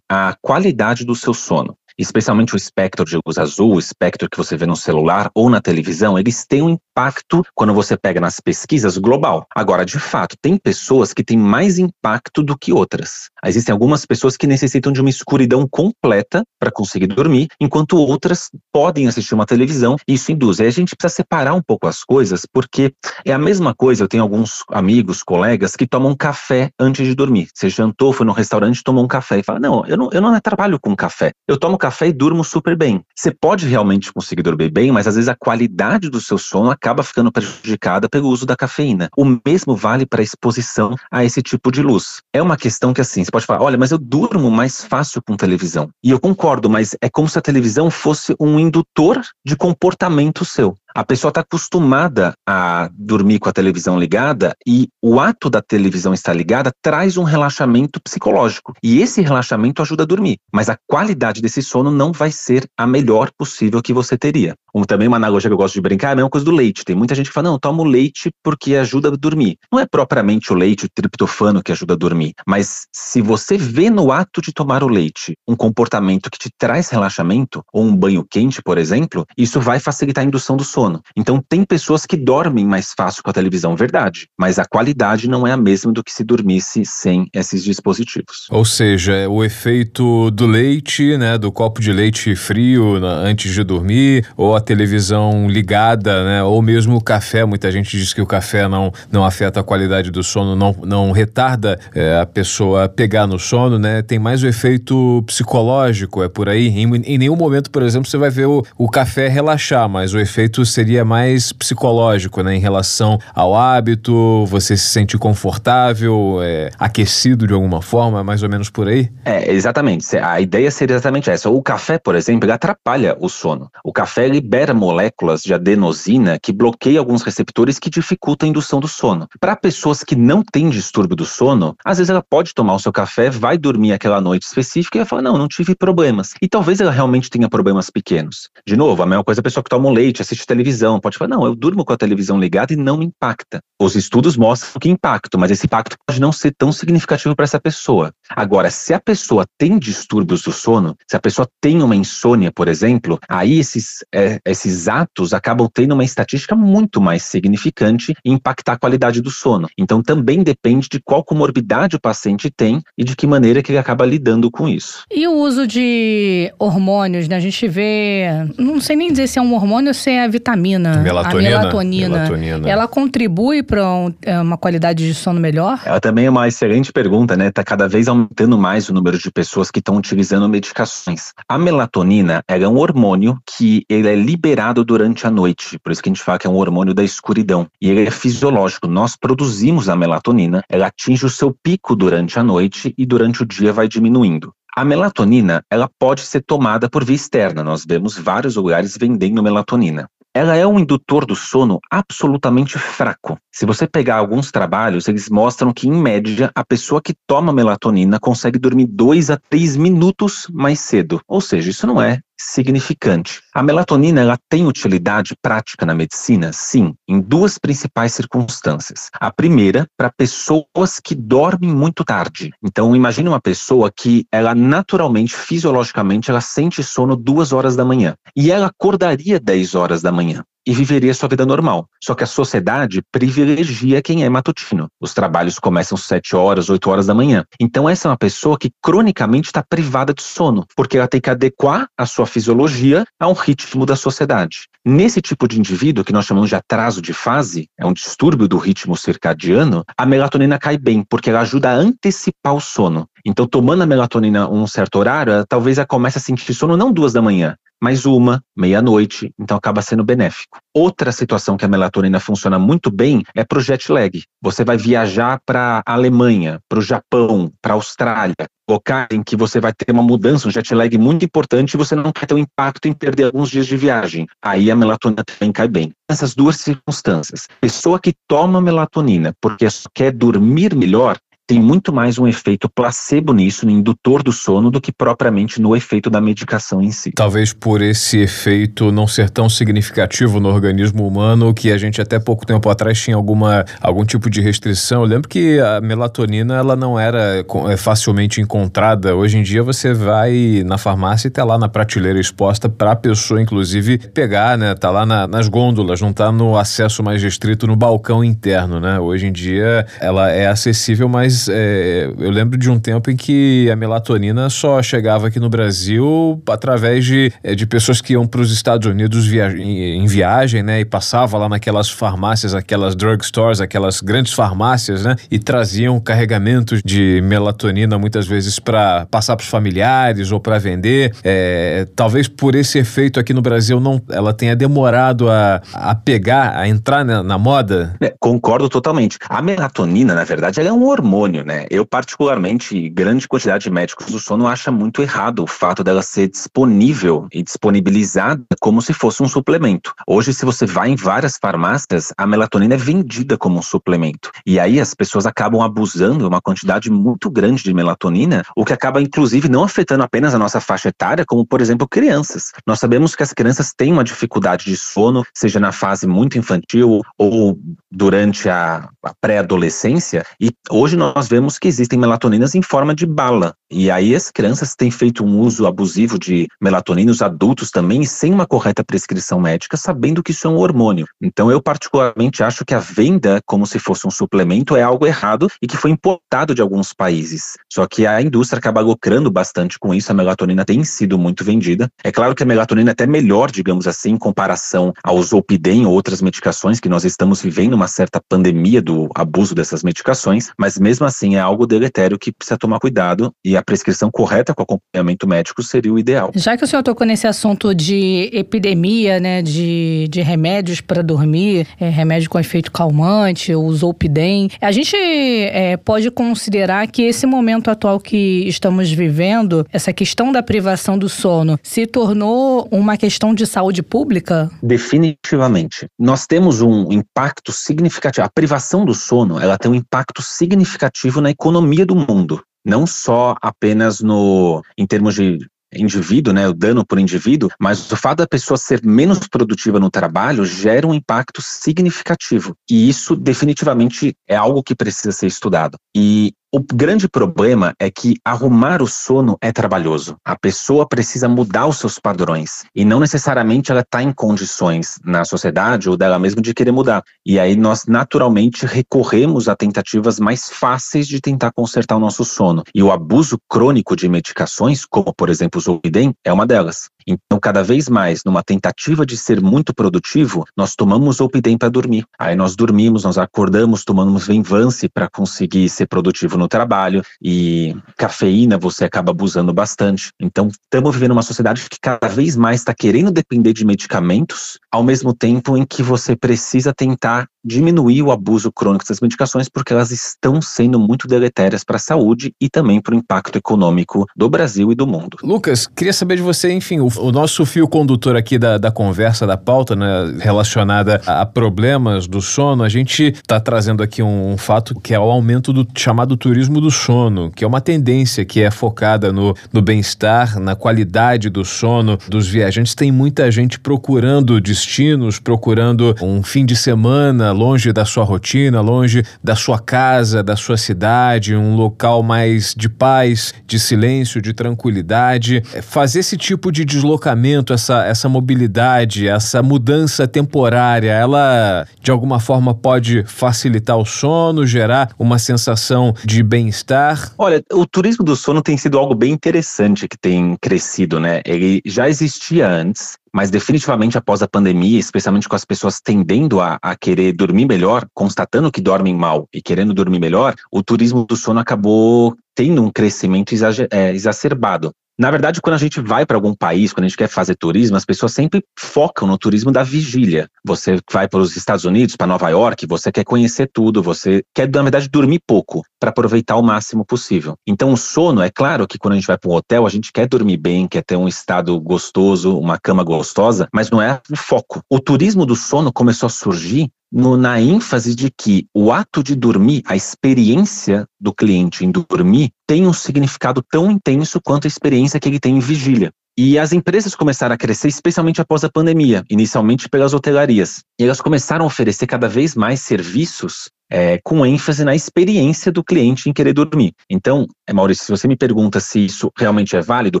[0.08, 4.56] a qualidade do seu sono especialmente o espectro de luz azul, o espectro que você
[4.56, 8.96] vê no celular ou na televisão, eles têm um impacto quando você pega nas pesquisas
[8.98, 9.46] global.
[9.54, 13.28] Agora, de fato, tem pessoas que têm mais impacto do que outras.
[13.44, 19.06] Existem algumas pessoas que necessitam de uma escuridão completa para conseguir dormir, enquanto outras podem
[19.06, 20.60] assistir uma televisão e isso induz.
[20.60, 22.92] Aí a gente precisa separar um pouco as coisas, porque
[23.24, 24.04] é a mesma coisa.
[24.04, 27.48] Eu tenho alguns amigos, colegas que tomam café antes de dormir.
[27.54, 30.38] Você jantou, foi no restaurante, tomou um café e fala: Não, eu não, eu não
[30.40, 31.32] trabalho com café.
[31.48, 33.02] Eu tomo café e durmo super bem.
[33.14, 37.02] Você pode realmente conseguir dormir bem, mas às vezes a qualidade do seu sono acaba
[37.02, 39.08] ficando prejudicada pelo uso da cafeína.
[39.16, 42.20] O mesmo vale para a exposição a esse tipo de luz.
[42.32, 45.36] É uma questão que assim, você pode falar, olha, mas eu durmo mais fácil com
[45.36, 45.88] televisão.
[46.02, 50.74] E eu concordo, mas é como se a televisão fosse um indutor de comportamento seu.
[50.96, 56.14] A pessoa está acostumada a dormir com a televisão ligada e o ato da televisão
[56.14, 58.72] estar ligada traz um relaxamento psicológico.
[58.82, 62.86] E esse relaxamento ajuda a dormir, mas a qualidade desse sono não vai ser a
[62.86, 64.54] melhor possível que você teria.
[64.76, 66.84] Um, também uma analogia que eu gosto de brincar é a mesma coisa do leite.
[66.84, 69.56] Tem muita gente que fala, não, tomo leite porque ajuda a dormir.
[69.72, 73.88] Não é propriamente o leite, o triptofano que ajuda a dormir, mas se você vê
[73.88, 78.22] no ato de tomar o leite um comportamento que te traz relaxamento, ou um banho
[78.28, 81.00] quente, por exemplo, isso vai facilitar a indução do sono.
[81.16, 85.46] Então, tem pessoas que dormem mais fácil com a televisão, verdade, mas a qualidade não
[85.46, 88.46] é a mesma do que se dormisse sem esses dispositivos.
[88.50, 94.26] Ou seja, o efeito do leite, né, do copo de leite frio antes de dormir,
[94.36, 97.44] ou a televisão ligada, né, ou mesmo o café.
[97.44, 101.12] Muita gente diz que o café não, não afeta a qualidade do sono, não, não
[101.12, 104.02] retarda é, a pessoa a pegar no sono, né?
[104.02, 106.68] Tem mais o efeito psicológico, é por aí.
[106.68, 110.18] Em, em nenhum momento, por exemplo, você vai ver o, o café relaxar, mas o
[110.18, 112.56] efeito seria mais psicológico, né?
[112.56, 118.48] Em relação ao hábito, você se sente confortável, é, aquecido de alguma forma, mais ou
[118.48, 119.08] menos por aí?
[119.24, 120.16] É, exatamente.
[120.16, 121.48] A ideia seria exatamente essa.
[121.48, 123.70] O café, por exemplo, ele atrapalha o sono.
[123.84, 128.88] O café libera moléculas de adenosina que bloqueiam alguns receptores que dificultam a indução do
[128.88, 129.26] sono.
[129.40, 132.92] Para pessoas que não têm distúrbio do sono, às vezes ela pode tomar o seu
[132.92, 136.34] café, vai dormir aquela noite específica e vai falar: não, não tive problemas.
[136.40, 138.48] E talvez ela realmente tenha problemas pequenos.
[138.66, 141.28] De novo, a mesma coisa a pessoa que toma um leite, assiste televisão, pode falar:
[141.28, 143.60] não, eu durmo com a televisão ligada e não me impacta.
[143.80, 147.60] Os estudos mostram que impacta, mas esse impacto pode não ser tão significativo para essa
[147.60, 148.10] pessoa.
[148.30, 152.68] Agora, se a pessoa tem distúrbios do sono, se a pessoa tem uma insônia, por
[152.68, 158.74] exemplo, aí esses, é, esses atos acabam tendo uma estatística muito mais significante e impactar
[158.74, 159.68] a qualidade do sono.
[159.78, 163.78] Então, também depende de qual comorbidade o paciente tem e de que maneira que ele
[163.78, 165.04] acaba lidando com isso.
[165.10, 167.36] E o uso de hormônios, né?
[167.36, 168.26] A gente vê,
[168.58, 171.58] não sei nem dizer se é um hormônio ou se é a vitamina, melatonina, a
[171.58, 172.08] melatonina.
[172.08, 172.68] melatonina.
[172.68, 175.80] Ela contribui para um, é, uma qualidade de sono melhor?
[175.84, 177.50] Ela também é uma excelente pergunta, né?
[177.50, 181.32] Tá cada vez aumentando mais o número de pessoas que estão utilizando medicações.
[181.48, 186.08] A melatonina é um hormônio que ele é liberado durante a noite, por isso que
[186.08, 187.66] a gente fala que é um hormônio da escuridão.
[187.80, 188.88] E ele é fisiológico.
[188.88, 193.46] Nós produzimos a melatonina, ela atinge o seu pico durante a noite e durante o
[193.46, 194.52] dia vai diminuindo.
[194.74, 197.64] A melatonina, ela pode ser tomada por via externa.
[197.64, 203.38] Nós vemos vários lugares vendendo melatonina ela é um indutor do sono absolutamente fraco.
[203.50, 208.20] Se você pegar alguns trabalhos, eles mostram que, em média, a pessoa que toma melatonina
[208.20, 211.22] consegue dormir 2 a 3 minutos mais cedo.
[211.26, 213.40] Ou seja, isso não é significante.
[213.54, 216.52] A melatonina ela tem utilidade prática na medicina?
[216.52, 219.10] Sim, em duas principais circunstâncias.
[219.14, 222.52] A primeira, para pessoas que dormem muito tarde.
[222.62, 228.14] Então, imagine uma pessoa que ela naturalmente, fisiologicamente, ela sente sono duas horas da manhã
[228.36, 231.88] e ela acordaria 10 horas da manhã e viveria sua vida normal.
[232.02, 234.88] Só que a sociedade privilegia quem é matutino.
[235.00, 237.44] Os trabalhos começam às 7 horas, 8 horas da manhã.
[237.60, 241.30] Então essa é uma pessoa que cronicamente está privada de sono, porque ela tem que
[241.30, 244.66] adequar a sua fisiologia a um ritmo da sociedade.
[244.84, 248.56] Nesse tipo de indivíduo, que nós chamamos de atraso de fase, é um distúrbio do
[248.56, 253.08] ritmo circadiano, a melatonina cai bem, porque ela ajuda a antecipar o sono.
[253.26, 257.12] Então, tomando a melatonina um certo horário, talvez ela comece a sentir sono não duas
[257.12, 260.58] da manhã, mais uma, meia-noite, então acaba sendo benéfico.
[260.72, 264.22] Outra situação que a melatonina funciona muito bem é para o jet lag.
[264.40, 269.36] Você vai viajar para a Alemanha, para o Japão, para a Austrália, locais em que
[269.36, 272.34] você vai ter uma mudança, um jet lag muito importante e você não quer ter
[272.34, 274.26] um impacto em perder alguns dias de viagem.
[274.42, 275.92] Aí a melatonina também cai bem.
[276.08, 277.46] Essas duas circunstâncias.
[277.60, 281.16] Pessoa que toma melatonina porque só quer dormir melhor,
[281.46, 285.76] tem muito mais um efeito placebo nisso, no indutor do sono, do que propriamente no
[285.76, 287.12] efeito da medicação em si.
[287.12, 292.18] Talvez por esse efeito não ser tão significativo no organismo humano, que a gente até
[292.18, 295.02] pouco tempo atrás tinha alguma, algum tipo de restrição.
[295.02, 299.14] Eu lembro que a melatonina ela não era é, facilmente encontrada.
[299.14, 302.96] Hoje em dia você vai na farmácia e tá lá na prateleira exposta para a
[302.96, 304.74] pessoa, inclusive, pegar, né?
[304.74, 308.98] Tá lá na, nas gôndolas, não tá no acesso mais restrito no balcão interno, né?
[308.98, 313.16] Hoje em dia ela é acessível, mas mas é, eu lembro de um tempo em
[313.16, 318.26] que a melatonina só chegava aqui no Brasil através de, é, de pessoas que iam
[318.26, 320.80] para os Estados Unidos via em, em, viagem, né?
[320.80, 325.16] E passava lá naquelas farmácias, aquelas drugstores, aquelas grandes farmácias, né?
[325.30, 331.14] E traziam carregamentos de melatonina muitas vezes para passar para os familiares ou para vender.
[331.22, 336.56] É, talvez por esse efeito aqui no Brasil não, ela tenha demorado a, a pegar,
[336.56, 337.94] a entrar na, na moda.
[338.00, 339.18] É, concordo totalmente.
[339.28, 341.66] A melatonina, na verdade, ela é um hormônio né?
[341.70, 346.28] Eu, particularmente, grande quantidade de médicos do sono acha muito errado o fato dela ser
[346.28, 349.94] disponível e disponibilizada como se fosse um suplemento.
[350.06, 354.30] Hoje, se você vai em várias farmácias, a melatonina é vendida como um suplemento.
[354.44, 359.00] E aí as pessoas acabam abusando uma quantidade muito grande de melatonina, o que acaba,
[359.00, 362.52] inclusive, não afetando apenas a nossa faixa etária, como, por exemplo, crianças.
[362.66, 367.02] Nós sabemos que as crianças têm uma dificuldade de sono, seja na fase muito infantil
[367.18, 367.58] ou
[367.90, 368.88] durante a
[369.20, 373.54] pré-adolescência, e hoje nós vemos que existem melatoninas em forma de bala.
[373.70, 378.32] E aí as crianças têm feito um uso abusivo de melatonina, os adultos também, sem
[378.32, 381.06] uma correta prescrição médica, sabendo que isso é um hormônio.
[381.22, 385.48] Então eu particularmente acho que a venda como se fosse um suplemento é algo errado
[385.62, 387.54] e que foi importado de alguns países.
[387.72, 391.88] Só que a indústria acaba lucrando bastante com isso, a melatonina tem sido muito vendida.
[392.04, 395.92] É claro que a melatonina é até melhor, digamos assim, em comparação ao Zolpidem ou
[395.92, 401.05] outras medicações, que nós estamos vivendo uma certa pandemia do abuso dessas medicações, mas mesmo
[401.06, 405.62] assim é algo deletério que precisa tomar cuidado e a prescrição correta com acompanhamento médico
[405.62, 406.30] seria o ideal.
[406.34, 411.66] Já que o senhor tocou nesse assunto de epidemia, né, de, de remédios para dormir,
[411.78, 417.70] é, remédio com efeito calmante, o Zolpidem, a gente é, pode considerar que esse momento
[417.70, 423.46] atual que estamos vivendo, essa questão da privação do sono, se tornou uma questão de
[423.46, 424.50] saúde pública?
[424.62, 425.86] Definitivamente.
[425.98, 428.26] Nós temos um impacto significativo.
[428.26, 433.36] A privação do sono, ela tem um impacto significativo na economia do mundo não só
[433.40, 435.38] apenas no em termos de
[435.72, 439.90] indivíduo, né, o dano por indivíduo, mas o fato da pessoa ser menos produtiva no
[439.90, 442.54] trabalho gera um impacto significativo.
[442.70, 445.76] E isso definitivamente é algo que precisa ser estudado.
[445.94, 450.16] E o grande problema é que arrumar o sono é trabalhoso.
[450.24, 455.22] A pessoa precisa mudar os seus padrões e não necessariamente ela está em condições na
[455.26, 457.02] sociedade ou dela mesma de querer mudar.
[457.26, 462.62] E aí nós naturalmente recorremos a tentativas mais fáceis de tentar consertar o nosso sono.
[462.74, 466.88] E o abuso crônico de medicações, como por exemplo o Zolpidem, é uma delas.
[467.06, 472.04] Então, cada vez mais, numa tentativa de ser muito produtivo, nós tomamos Zolpidem para dormir.
[472.18, 478.58] Aí nós dormimos, nós acordamos, tomamos Venvance para conseguir ser produtivo no trabalho e cafeína
[478.58, 480.10] você acaba abusando bastante.
[480.20, 484.82] Então, estamos vivendo uma sociedade que cada vez mais está querendo depender de medicamentos, ao
[484.82, 489.92] mesmo tempo em que você precisa tentar diminuir o abuso crônico dessas medicações porque elas
[489.92, 494.72] estão sendo muito deletérias para a saúde e também para o impacto econômico do Brasil
[494.72, 495.16] e do mundo.
[495.22, 499.26] Lucas, queria saber de você, enfim, o, o nosso fio condutor aqui da, da conversa,
[499.26, 504.32] da pauta, né, relacionada a, a problemas do sono, a gente está trazendo aqui um,
[504.32, 508.24] um, fato que é o aumento do chamado turismo do sono, que é uma tendência
[508.24, 512.74] que é focada no, no bem-estar, na qualidade do sono dos viajantes.
[512.74, 519.04] Tem muita gente procurando destinos, procurando um fim de semana longe da sua rotina, longe
[519.22, 525.42] da sua casa, da sua cidade, um local mais de paz, de silêncio, de tranquilidade.
[525.52, 532.18] É, fazer esse tipo de deslocamento, essa, essa mobilidade, essa mudança temporária, ela de alguma
[532.18, 537.12] forma pode facilitar o sono, gerar uma sensação de bem-estar?
[537.18, 541.20] Olha, o turismo do sono tem sido algo bem interessante que tem crescido, né?
[541.24, 546.58] Ele já existia antes, mas definitivamente após a pandemia, especialmente com as pessoas tendendo a,
[546.60, 551.16] a, querer dormir melhor, constatando que dormem mal e querendo dormir melhor, o turismo do
[551.16, 553.34] sono acabou tendo um crescimento
[553.70, 554.70] é, exacerbado.
[554.98, 557.76] Na verdade, quando a gente vai para algum país, quando a gente quer fazer turismo,
[557.76, 560.26] as pessoas sempre focam no turismo da vigília.
[560.42, 564.48] Você vai para os Estados Unidos, para Nova York, você quer conhecer tudo, você quer,
[564.48, 567.36] na verdade, dormir pouco para aproveitar o máximo possível.
[567.46, 569.92] Então, o sono, é claro que quando a gente vai para um hotel, a gente
[569.92, 574.16] quer dormir bem, quer ter um estado gostoso, uma cama gostosa, mas não é o
[574.16, 574.62] foco.
[574.70, 579.14] O turismo do sono começou a surgir no, na ênfase de que o ato de
[579.14, 584.98] dormir, a experiência do cliente em dormir, tem um significado tão intenso quanto a experiência
[584.98, 585.92] que ele tem em vigília.
[586.18, 590.62] E as empresas começaram a crescer, especialmente após a pandemia, inicialmente pelas hotelarias.
[590.80, 595.62] E elas começaram a oferecer cada vez mais serviços é, com ênfase na experiência do
[595.62, 596.72] cliente em querer dormir.
[596.88, 600.00] Então, é, Maurício, se você me pergunta se isso realmente é válido,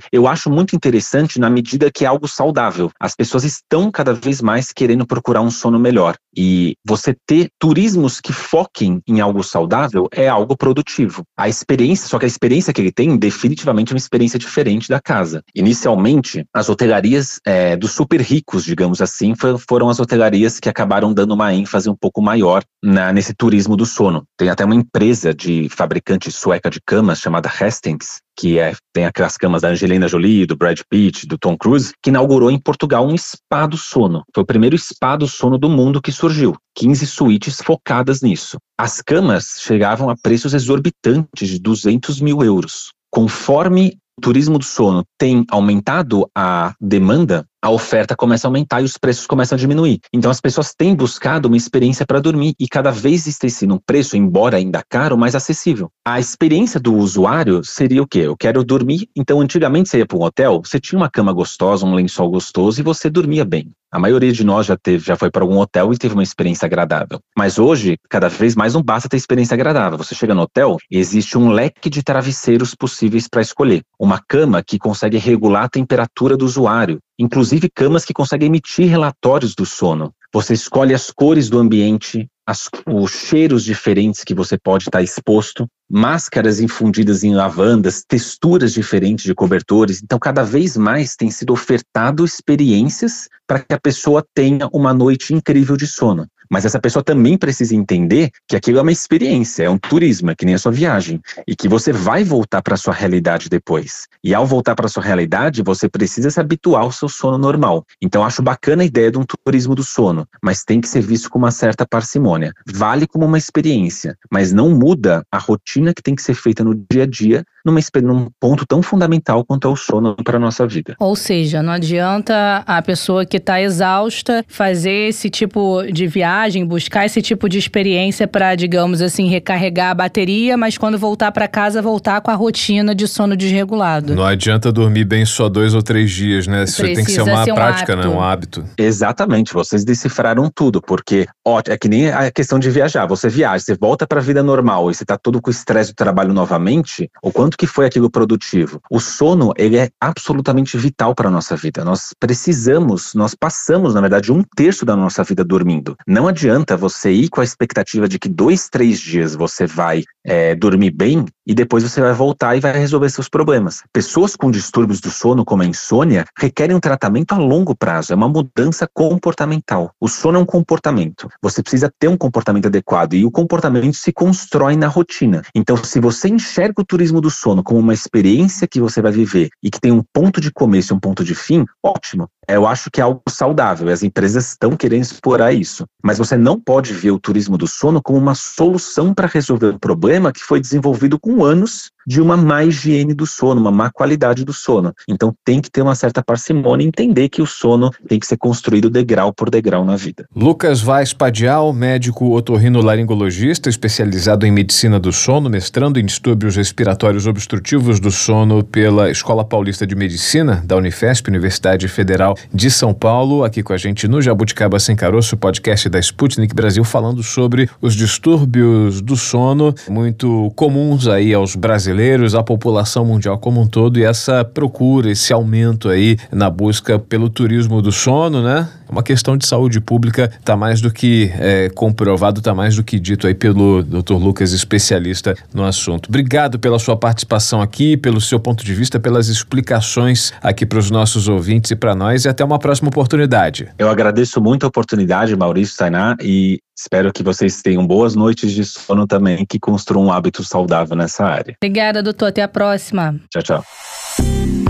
[0.12, 2.90] eu acho muito interessante na medida que é algo saudável.
[3.00, 6.16] As pessoas estão cada vez mais querendo procurar um sono melhor.
[6.36, 11.22] E você ter turismos que foquem em algo saudável é algo produtivo.
[11.36, 15.00] A experiência, só que a experiência que ele tem definitivamente é uma experiência diferente da
[15.00, 15.42] casa.
[15.54, 16.05] Inicialmente,
[16.52, 19.34] As hotelarias é, dos super ricos, digamos assim,
[19.68, 23.86] foram as hotelarias que acabaram dando uma ênfase um pouco maior na, nesse turismo do
[23.86, 24.24] sono.
[24.36, 29.36] Tem até uma empresa de fabricante sueca de camas chamada Hastings, que é, tem aquelas
[29.36, 33.16] camas da Angelina Jolie, do Brad Pitt, do Tom Cruise, que inaugurou em Portugal um
[33.16, 34.22] spa do sono.
[34.34, 36.54] Foi o primeiro spa do sono do mundo que surgiu.
[36.76, 38.58] 15 suítes focadas nisso.
[38.78, 42.92] As camas chegavam a preços exorbitantes de 200 mil euros.
[43.10, 48.96] Conforme turismo do sono tem aumentado a demanda, a oferta começa a aumentar e os
[48.96, 50.00] preços começam a diminuir.
[50.12, 54.16] Então as pessoas têm buscado uma experiência para dormir e cada vez sendo um preço,
[54.16, 55.88] embora ainda caro, mais acessível.
[56.06, 58.20] A experiência do usuário seria o quê?
[58.20, 59.08] Eu quero dormir.
[59.16, 62.80] Então antigamente você ia para um hotel, você tinha uma cama gostosa, um lençol gostoso
[62.80, 63.72] e você dormia bem.
[63.90, 66.66] A maioria de nós já teve, já foi para algum hotel e teve uma experiência
[66.66, 67.18] agradável.
[67.36, 69.96] Mas hoje, cada vez mais não basta ter experiência agradável.
[69.96, 73.82] Você chega no hotel existe um leque de travesseiros possíveis para escolher.
[73.98, 79.54] Uma cama que consegue regular a temperatura do usuário, inclusive camas que conseguem emitir relatórios
[79.54, 80.12] do sono.
[80.32, 85.66] Você escolhe as cores do ambiente, as, os cheiros diferentes que você pode estar exposto,
[85.90, 90.00] máscaras infundidas em lavandas, texturas diferentes de cobertores.
[90.02, 95.34] Então, cada vez mais tem sido ofertado experiências para que a pessoa tenha uma noite
[95.34, 96.26] incrível de sono.
[96.50, 100.34] Mas essa pessoa também precisa entender que aquilo é uma experiência, é um turismo, é
[100.34, 104.06] que nem a sua viagem, e que você vai voltar para a sua realidade depois.
[104.22, 107.84] E ao voltar para a sua realidade, você precisa se habituar ao seu sono normal.
[108.00, 111.28] Então acho bacana a ideia de um turismo do sono, mas tem que ser visto
[111.28, 112.35] com uma certa parcimônia.
[112.66, 116.74] Vale como uma experiência, mas não muda a rotina que tem que ser feita no
[116.90, 120.66] dia a dia numa, num ponto tão fundamental quanto é o sono para a nossa
[120.66, 120.94] vida.
[121.00, 127.04] Ou seja, não adianta a pessoa que está exausta fazer esse tipo de viagem, buscar
[127.04, 131.82] esse tipo de experiência para, digamos assim, recarregar a bateria, mas quando voltar para casa,
[131.82, 134.14] voltar com a rotina de sono desregulado.
[134.14, 136.64] Não adianta dormir bem só dois ou três dias, né?
[136.64, 138.08] Isso tem que ser uma ser um prática, hábito.
[138.08, 138.14] né?
[138.14, 138.64] Um hábito.
[138.78, 143.06] Exatamente, vocês decifraram tudo, porque ó, é que nem a questão de viajar.
[143.06, 145.92] Você viaja, você volta para a vida normal e você está todo com o estresse
[145.92, 148.80] do trabalho novamente, o quanto quanto que foi aquilo produtivo.
[148.90, 151.84] O sono, ele é absolutamente vital para a nossa vida.
[151.84, 155.96] Nós precisamos, nós passamos, na verdade, um terço da nossa vida dormindo.
[156.06, 160.54] Não adianta você ir com a expectativa de que dois, três dias você vai é,
[160.54, 163.82] dormir bem e depois você vai voltar e vai resolver seus problemas.
[163.92, 168.16] Pessoas com distúrbios do sono, como a insônia, requerem um tratamento a longo prazo, é
[168.16, 169.90] uma mudança comportamental.
[170.00, 171.28] O sono é um comportamento.
[171.42, 175.42] Você precisa ter um comportamento adequado e o comportamento se constrói na rotina.
[175.54, 179.48] Então, se você enxerga o turismo do sono como uma experiência que você vai viver
[179.62, 182.28] e que tem um ponto de começo e um ponto de fim, ótimo.
[182.48, 185.84] Eu acho que é algo saudável as empresas estão querendo explorar isso.
[186.02, 189.78] Mas você não pode ver o turismo do sono como uma solução para resolver um
[189.78, 194.44] problema que foi desenvolvido com anos de uma má higiene do sono, uma má qualidade
[194.44, 194.94] do sono.
[195.08, 198.36] Então tem que ter uma certa parcimônia e entender que o sono tem que ser
[198.36, 200.28] construído degrau por degrau na vida.
[200.34, 207.98] Lucas Vaz Padial, médico otorrinolaringologista, especializado em medicina do sono, mestrando em distúrbios respiratórios obstrutivos
[207.98, 213.62] do sono pela Escola Paulista de Medicina da Unifesp, Universidade Federal de São Paulo, aqui
[213.62, 219.00] com a gente no Jabuticaba Sem Caroço, podcast da Sputnik Brasil, falando sobre os distúrbios
[219.00, 224.04] do sono, muito comuns aí aos brasileiros brasileiros, a população mundial como um todo e
[224.04, 228.68] essa procura, esse aumento aí na busca pelo turismo do sono, né?
[228.88, 232.98] Uma questão de saúde pública está mais do que é, comprovado, está mais do que
[232.98, 234.14] dito aí pelo Dr.
[234.14, 236.08] Lucas, especialista no assunto.
[236.08, 240.90] Obrigado pela sua participação aqui, pelo seu ponto de vista, pelas explicações aqui para os
[240.90, 243.68] nossos ouvintes e para nós e até uma próxima oportunidade.
[243.78, 248.62] Eu agradeço muito a oportunidade, Maurício Tainá, e Espero que vocês tenham boas noites de
[248.62, 251.56] sono também, que construam um hábito saudável nessa área.
[251.56, 252.26] Obrigada, doutor.
[252.26, 253.18] Até a próxima.
[253.30, 254.65] Tchau, tchau.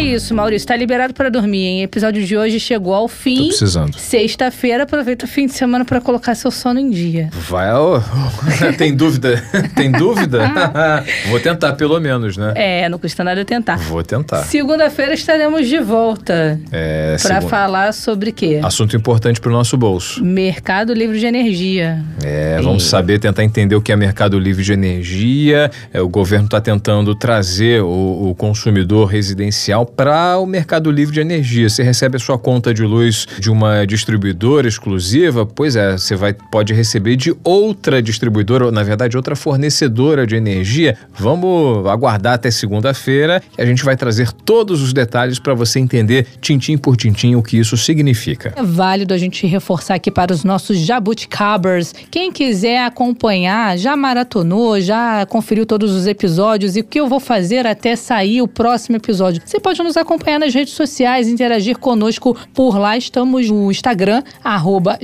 [0.00, 0.66] Isso, Maurício.
[0.66, 1.80] Tá liberado para dormir, hein?
[1.82, 3.36] O episódio de hoje chegou ao fim.
[3.36, 3.98] Tô precisando.
[3.98, 7.30] Sexta-feira, aproveita o fim de semana para colocar seu sono em dia.
[7.32, 8.00] Vai, oh,
[8.78, 9.42] tem dúvida?
[9.74, 10.40] tem dúvida?
[11.28, 12.52] Vou tentar, pelo menos, né?
[12.56, 13.76] É, não custa nada tentar.
[13.76, 14.42] Vou tentar.
[14.44, 16.58] Segunda-feira estaremos de volta.
[16.72, 17.48] É, para segunda...
[17.48, 18.60] falar sobre quê?
[18.62, 20.24] Assunto importante para o nosso bolso.
[20.24, 22.02] Mercado Livre de Energia.
[22.22, 25.70] É, vamos saber, tentar entender o que é Mercado Livre de Energia.
[25.92, 31.20] É, o governo está tentando trazer o, o consumidor residencial para o mercado livre de
[31.20, 31.68] energia.
[31.68, 36.32] Você recebe a sua conta de luz de uma distribuidora exclusiva, pois é, você vai,
[36.32, 40.96] pode receber de outra distribuidora, ou na verdade outra fornecedora de energia.
[41.16, 46.26] Vamos aguardar até segunda-feira e a gente vai trazer todos os detalhes para você entender,
[46.40, 48.52] tintim por tintim, o que isso significa.
[48.56, 51.94] É válido a gente reforçar aqui para os nossos jabuticabers.
[52.10, 57.20] Quem quiser acompanhar, já maratonou, já conferiu todos os episódios e o que eu vou
[57.20, 59.42] fazer até sair o próximo episódio.
[59.44, 62.96] Você pode nos acompanhar nas redes sociais, interagir conosco por lá.
[62.96, 64.98] Estamos no Instagram, arroba.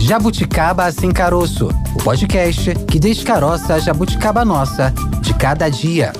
[0.00, 6.12] Jabuticaba Sem Caroço, o podcast que descaroça a jabuticaba nossa de cada dia.